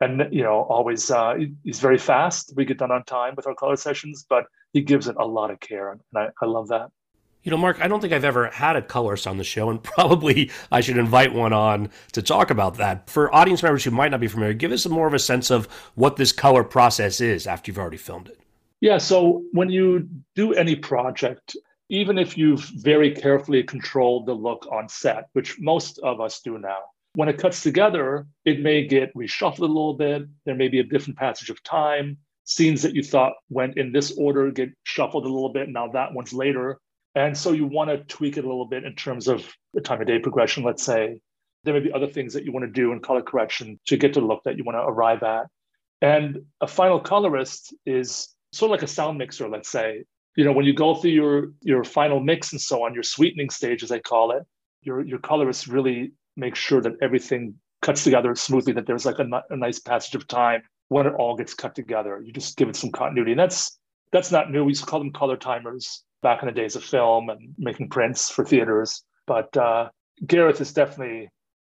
and 0.00 0.28
you 0.30 0.42
know 0.42 0.62
always 0.62 1.10
uh, 1.10 1.36
he's 1.64 1.80
very 1.80 1.98
fast 1.98 2.52
we 2.56 2.64
get 2.64 2.78
done 2.78 2.90
on 2.90 3.04
time 3.04 3.34
with 3.34 3.46
our 3.46 3.54
color 3.54 3.76
sessions 3.76 4.26
but 4.28 4.44
he 4.72 4.82
gives 4.82 5.08
it 5.08 5.16
a 5.18 5.26
lot 5.26 5.50
of 5.50 5.60
care 5.60 5.92
and 5.92 6.00
I, 6.14 6.28
I 6.42 6.46
love 6.46 6.68
that 6.68 6.90
you 7.42 7.50
know 7.50 7.56
mark 7.56 7.80
i 7.80 7.88
don't 7.88 8.00
think 8.00 8.12
i've 8.12 8.24
ever 8.24 8.48
had 8.48 8.76
a 8.76 8.82
colorist 8.82 9.26
on 9.26 9.38
the 9.38 9.44
show 9.44 9.70
and 9.70 9.82
probably 9.82 10.50
i 10.70 10.80
should 10.80 10.98
invite 10.98 11.32
one 11.32 11.52
on 11.52 11.90
to 12.12 12.22
talk 12.22 12.50
about 12.50 12.76
that 12.76 13.08
for 13.08 13.34
audience 13.34 13.62
members 13.62 13.84
who 13.84 13.90
might 13.90 14.10
not 14.10 14.20
be 14.20 14.28
familiar 14.28 14.52
give 14.52 14.72
us 14.72 14.84
a 14.84 14.88
more 14.88 15.06
of 15.06 15.14
a 15.14 15.18
sense 15.18 15.50
of 15.50 15.66
what 15.94 16.16
this 16.16 16.32
color 16.32 16.64
process 16.64 17.20
is 17.20 17.46
after 17.46 17.70
you've 17.70 17.78
already 17.78 17.96
filmed 17.96 18.28
it 18.28 18.38
yeah 18.80 18.98
so 18.98 19.44
when 19.52 19.70
you 19.70 20.08
do 20.34 20.52
any 20.54 20.76
project 20.76 21.56
even 21.88 22.18
if 22.18 22.36
you've 22.36 22.64
very 22.76 23.12
carefully 23.12 23.62
controlled 23.62 24.26
the 24.26 24.34
look 24.34 24.66
on 24.70 24.88
set 24.88 25.28
which 25.32 25.58
most 25.60 25.98
of 26.00 26.20
us 26.20 26.40
do 26.40 26.58
now 26.58 26.78
when 27.16 27.30
it 27.30 27.38
cuts 27.38 27.62
together, 27.62 28.26
it 28.44 28.60
may 28.60 28.86
get 28.86 29.12
reshuffled 29.14 29.60
a 29.60 29.64
little 29.64 29.94
bit. 29.94 30.24
There 30.44 30.54
may 30.54 30.68
be 30.68 30.80
a 30.80 30.84
different 30.84 31.18
passage 31.18 31.48
of 31.48 31.62
time. 31.62 32.18
Scenes 32.44 32.82
that 32.82 32.94
you 32.94 33.02
thought 33.02 33.32
went 33.48 33.78
in 33.78 33.90
this 33.90 34.12
order 34.18 34.50
get 34.50 34.68
shuffled 34.84 35.24
a 35.24 35.32
little 35.32 35.48
bit. 35.48 35.70
Now 35.70 35.88
that 35.88 36.12
one's 36.12 36.34
later. 36.34 36.78
And 37.14 37.34
so 37.34 37.52
you 37.52 37.64
want 37.64 37.88
to 37.88 38.04
tweak 38.04 38.36
it 38.36 38.44
a 38.44 38.46
little 38.46 38.66
bit 38.66 38.84
in 38.84 38.94
terms 38.94 39.28
of 39.28 39.50
the 39.72 39.80
time 39.80 40.02
of 40.02 40.06
day 40.06 40.18
progression, 40.18 40.62
let's 40.62 40.82
say. 40.82 41.18
There 41.64 41.72
may 41.72 41.80
be 41.80 41.90
other 41.90 42.06
things 42.06 42.34
that 42.34 42.44
you 42.44 42.52
want 42.52 42.66
to 42.66 42.70
do 42.70 42.92
in 42.92 43.00
color 43.00 43.22
correction 43.22 43.80
to 43.86 43.96
get 43.96 44.12
to 44.12 44.20
the 44.20 44.26
look 44.26 44.42
that 44.44 44.58
you 44.58 44.64
want 44.64 44.76
to 44.76 44.82
arrive 44.82 45.22
at. 45.22 45.46
And 46.02 46.42
a 46.60 46.66
final 46.66 47.00
colorist 47.00 47.74
is 47.86 48.28
sort 48.56 48.70
of 48.70 48.72
like 48.72 48.82
a 48.82 48.86
sound 48.86 49.18
mixer, 49.18 49.48
let's 49.48 49.70
say. 49.70 50.04
You 50.36 50.44
know, 50.44 50.52
when 50.52 50.66
you 50.66 50.74
go 50.74 50.94
through 50.94 51.12
your 51.12 51.52
your 51.62 51.84
final 51.84 52.20
mix 52.20 52.52
and 52.52 52.60
so 52.60 52.84
on, 52.84 52.94
your 52.94 53.02
sweetening 53.02 53.50
stage, 53.50 53.82
as 53.82 53.90
I 53.90 54.00
call 54.00 54.32
it, 54.32 54.42
your 54.82 55.04
your 55.04 55.18
colorist 55.18 55.66
really 55.66 56.12
make 56.36 56.54
sure 56.54 56.80
that 56.82 56.92
everything 57.00 57.54
cuts 57.82 58.04
together 58.04 58.34
smoothly, 58.34 58.72
that 58.74 58.86
there's 58.86 59.06
like 59.06 59.18
a, 59.18 59.26
a 59.50 59.56
nice 59.56 59.78
passage 59.78 60.14
of 60.14 60.26
time 60.28 60.62
when 60.88 61.06
it 61.06 61.14
all 61.14 61.36
gets 61.36 61.54
cut 61.54 61.74
together. 61.74 62.20
You 62.24 62.32
just 62.32 62.56
give 62.56 62.68
it 62.68 62.76
some 62.76 62.90
continuity. 62.90 63.32
And 63.32 63.40
that's 63.40 63.78
that's 64.12 64.30
not 64.30 64.50
new. 64.50 64.64
We 64.64 64.70
used 64.70 64.84
to 64.84 64.90
call 64.90 65.00
them 65.00 65.12
color 65.12 65.36
timers 65.36 66.04
back 66.22 66.42
in 66.42 66.46
the 66.46 66.52
days 66.52 66.76
of 66.76 66.84
film 66.84 67.28
and 67.28 67.54
making 67.58 67.88
prints 67.88 68.30
for 68.30 68.44
theaters. 68.44 69.02
But 69.26 69.56
uh, 69.56 69.88
Gareth 70.26 70.60
is 70.60 70.72
definitely 70.72 71.28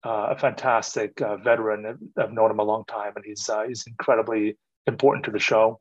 uh, 0.05 0.29
a 0.31 0.37
fantastic 0.37 1.21
uh, 1.21 1.37
veteran. 1.37 2.11
I've 2.17 2.33
known 2.33 2.51
him 2.51 2.59
a 2.59 2.65
long 2.65 2.85
time, 2.89 3.13
and 3.17 3.25
he's 3.25 3.49
uh, 3.49 3.65
he's 3.69 3.85
incredibly 3.87 4.57
important 4.87 5.25
to 5.27 5.31
the 5.31 5.39
show. 5.39 5.81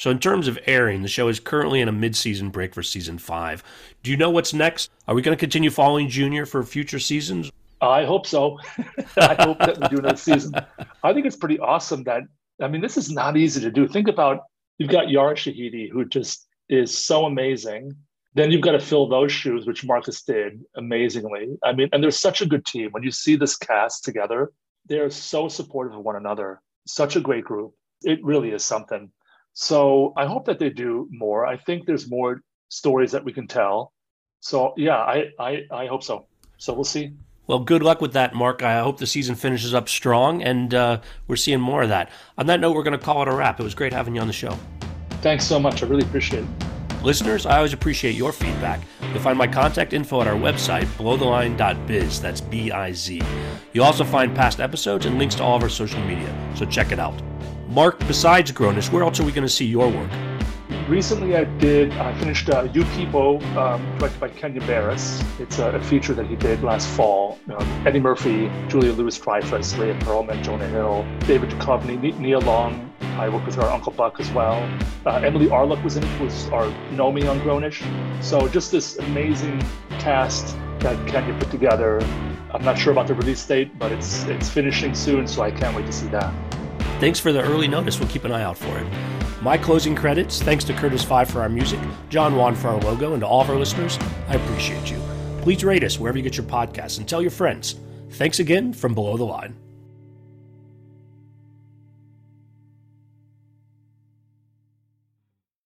So, 0.00 0.10
in 0.10 0.18
terms 0.18 0.48
of 0.48 0.58
airing, 0.64 1.02
the 1.02 1.08
show 1.08 1.28
is 1.28 1.38
currently 1.38 1.82
in 1.82 1.86
a 1.86 1.92
mid-season 1.92 2.48
break 2.48 2.72
for 2.72 2.82
season 2.82 3.18
five. 3.18 3.62
Do 4.02 4.10
you 4.10 4.16
know 4.16 4.30
what's 4.30 4.54
next? 4.54 4.90
Are 5.06 5.14
we 5.14 5.20
going 5.20 5.36
to 5.36 5.38
continue 5.38 5.68
following 5.68 6.08
Junior 6.08 6.46
for 6.46 6.62
future 6.62 6.98
seasons? 6.98 7.52
I 7.82 8.06
hope 8.06 8.26
so. 8.26 8.58
I 9.18 9.36
hope 9.38 9.58
that 9.58 9.78
we 9.78 9.88
do 9.88 9.98
another 9.98 10.16
season. 10.16 10.54
I 11.04 11.12
think 11.12 11.26
it's 11.26 11.36
pretty 11.36 11.58
awesome 11.58 12.02
that 12.04 12.22
I 12.62 12.68
mean 12.68 12.80
this 12.80 12.96
is 12.96 13.10
not 13.10 13.36
easy 13.36 13.60
to 13.60 13.70
do. 13.70 13.86
Think 13.86 14.08
about 14.08 14.44
you've 14.78 14.88
got 14.88 15.10
Yara 15.10 15.34
Shahidi 15.34 15.90
who 15.90 16.06
just 16.06 16.48
is 16.70 16.96
so 16.96 17.26
amazing. 17.26 17.94
Then 18.32 18.50
you've 18.50 18.62
got 18.62 18.72
to 18.72 18.80
fill 18.80 19.06
those 19.06 19.32
shoes, 19.32 19.66
which 19.66 19.84
Marcus 19.84 20.22
did 20.22 20.62
amazingly. 20.76 21.58
I 21.62 21.74
mean, 21.74 21.90
and 21.92 22.02
they're 22.02 22.10
such 22.10 22.40
a 22.40 22.46
good 22.46 22.64
team. 22.64 22.88
When 22.92 23.02
you 23.02 23.10
see 23.10 23.36
this 23.36 23.54
cast 23.54 24.02
together, 24.04 24.50
they're 24.86 25.10
so 25.10 25.48
supportive 25.48 25.92
of 25.92 26.02
one 26.02 26.16
another. 26.16 26.62
Such 26.86 27.16
a 27.16 27.20
great 27.20 27.44
group. 27.44 27.74
It 28.02 28.24
really 28.24 28.52
is 28.52 28.64
something. 28.64 29.12
So 29.60 30.14
I 30.16 30.24
hope 30.24 30.46
that 30.46 30.58
they 30.58 30.70
do 30.70 31.06
more. 31.10 31.44
I 31.44 31.58
think 31.58 31.84
there's 31.84 32.08
more 32.08 32.40
stories 32.70 33.12
that 33.12 33.22
we 33.22 33.30
can 33.30 33.46
tell. 33.46 33.92
So 34.40 34.72
yeah, 34.78 34.96
I 34.96 35.32
I, 35.38 35.66
I 35.70 35.86
hope 35.86 36.02
so. 36.02 36.24
So 36.56 36.72
we'll 36.72 36.84
see. 36.84 37.12
Well, 37.46 37.58
good 37.58 37.82
luck 37.82 38.00
with 38.00 38.14
that, 38.14 38.34
Mark. 38.34 38.62
I 38.62 38.80
hope 38.80 38.96
the 38.96 39.06
season 39.06 39.34
finishes 39.34 39.74
up 39.74 39.90
strong 39.90 40.42
and 40.42 40.72
uh, 40.72 41.00
we're 41.26 41.36
seeing 41.36 41.60
more 41.60 41.82
of 41.82 41.90
that. 41.90 42.08
On 42.38 42.46
that 42.46 42.58
note, 42.60 42.74
we're 42.74 42.82
going 42.82 42.98
to 42.98 43.04
call 43.04 43.20
it 43.20 43.28
a 43.28 43.34
wrap. 43.34 43.60
It 43.60 43.62
was 43.62 43.74
great 43.74 43.92
having 43.92 44.14
you 44.14 44.22
on 44.22 44.28
the 44.28 44.32
show. 44.32 44.56
Thanks 45.20 45.44
so 45.44 45.60
much. 45.60 45.82
I 45.82 45.86
really 45.86 46.04
appreciate 46.04 46.44
it. 46.44 47.02
Listeners, 47.02 47.44
I 47.44 47.58
always 47.58 47.74
appreciate 47.74 48.14
your 48.14 48.32
feedback. 48.32 48.80
You'll 49.12 49.20
find 49.20 49.36
my 49.36 49.46
contact 49.46 49.92
info 49.92 50.22
at 50.22 50.26
our 50.26 50.36
website, 50.36 50.86
belowtheline.biz. 50.96 52.20
That's 52.20 52.40
B 52.40 52.70
I 52.70 52.92
Z. 52.92 53.20
You'll 53.74 53.84
also 53.84 54.04
find 54.04 54.34
past 54.34 54.58
episodes 54.58 55.04
and 55.04 55.18
links 55.18 55.34
to 55.34 55.42
all 55.42 55.56
of 55.56 55.62
our 55.62 55.68
social 55.68 56.00
media, 56.04 56.34
so 56.54 56.64
check 56.64 56.92
it 56.92 56.98
out. 56.98 57.20
Mark, 57.70 57.98
besides 58.00 58.50
Grownish, 58.50 58.90
where 58.90 59.04
else 59.04 59.20
are 59.20 59.24
we 59.24 59.30
going 59.30 59.46
to 59.46 59.48
see 59.48 59.66
your 59.66 59.88
work? 59.88 60.10
recently 60.90 61.36
I 61.36 61.44
did, 61.44 61.92
I 61.92 62.12
finished 62.18 62.50
uh, 62.50 62.66
People, 62.96 63.42
um, 63.56 63.98
directed 63.98 64.18
by 64.18 64.28
Kenya 64.30 64.60
Barris. 64.62 65.22
It's 65.38 65.60
a, 65.60 65.70
a, 65.70 65.80
feature 65.84 66.14
that 66.14 66.26
he 66.26 66.34
did 66.34 66.64
last 66.64 66.88
fall. 66.88 67.38
Um, 67.56 67.86
Eddie 67.86 68.00
Murphy, 68.00 68.50
Julia 68.66 68.92
Louis-Dreyfus, 68.92 69.76
Rhea 69.76 69.94
Perlman, 70.00 70.42
Jonah 70.42 70.66
Hill, 70.66 71.06
David 71.20 71.50
Duchovny, 71.50 72.18
Nia 72.18 72.40
Long. 72.40 72.92
I 73.00 73.28
worked 73.28 73.46
with 73.46 73.54
her 73.54 73.62
Uncle 73.62 73.92
Buck 73.92 74.18
as 74.18 74.30
well. 74.32 74.56
Uh, 75.06 75.20
Emily 75.24 75.48
Arlook 75.48 75.82
was 75.84 75.96
in 75.96 76.02
it, 76.02 76.20
was 76.20 76.48
our 76.48 76.66
Nomi 76.90 77.30
on 77.30 77.38
Grownish. 77.40 77.80
So 78.20 78.48
just 78.48 78.72
this 78.72 78.98
amazing 78.98 79.62
cast 80.00 80.56
that 80.80 81.06
Kenya 81.06 81.38
put 81.38 81.52
together. 81.52 82.00
I'm 82.52 82.64
not 82.64 82.76
sure 82.76 82.90
about 82.90 83.06
the 83.06 83.14
release 83.14 83.46
date, 83.46 83.78
but 83.78 83.92
it's 83.92 84.24
it's 84.24 84.48
finishing 84.48 84.92
soon, 84.94 85.28
so 85.28 85.42
I 85.42 85.52
can't 85.52 85.76
wait 85.76 85.86
to 85.86 85.92
see 85.92 86.08
that. 86.08 86.49
Thanks 87.00 87.18
for 87.18 87.32
the 87.32 87.40
early 87.40 87.66
notice. 87.66 87.98
We'll 87.98 88.10
keep 88.10 88.24
an 88.24 88.32
eye 88.32 88.42
out 88.42 88.58
for 88.58 88.78
it. 88.78 88.86
My 89.40 89.56
closing 89.56 89.96
credits, 89.96 90.42
thanks 90.42 90.64
to 90.64 90.74
Curtis 90.74 91.02
Five 91.02 91.30
for 91.30 91.40
our 91.40 91.48
music, 91.48 91.80
John 92.10 92.36
Wan 92.36 92.54
for 92.54 92.68
our 92.68 92.78
logo, 92.78 93.14
and 93.14 93.22
to 93.22 93.26
all 93.26 93.40
of 93.40 93.48
our 93.48 93.56
listeners, 93.56 93.98
I 94.28 94.34
appreciate 94.34 94.90
you. 94.90 95.00
Please 95.40 95.64
rate 95.64 95.82
us 95.82 95.98
wherever 95.98 96.18
you 96.18 96.22
get 96.22 96.36
your 96.36 96.44
podcasts 96.44 96.98
and 96.98 97.08
tell 97.08 97.22
your 97.22 97.30
friends. 97.30 97.76
Thanks 98.10 98.38
again 98.38 98.74
from 98.74 98.94
Below 98.94 99.16
the 99.16 99.24
Line. 99.24 99.56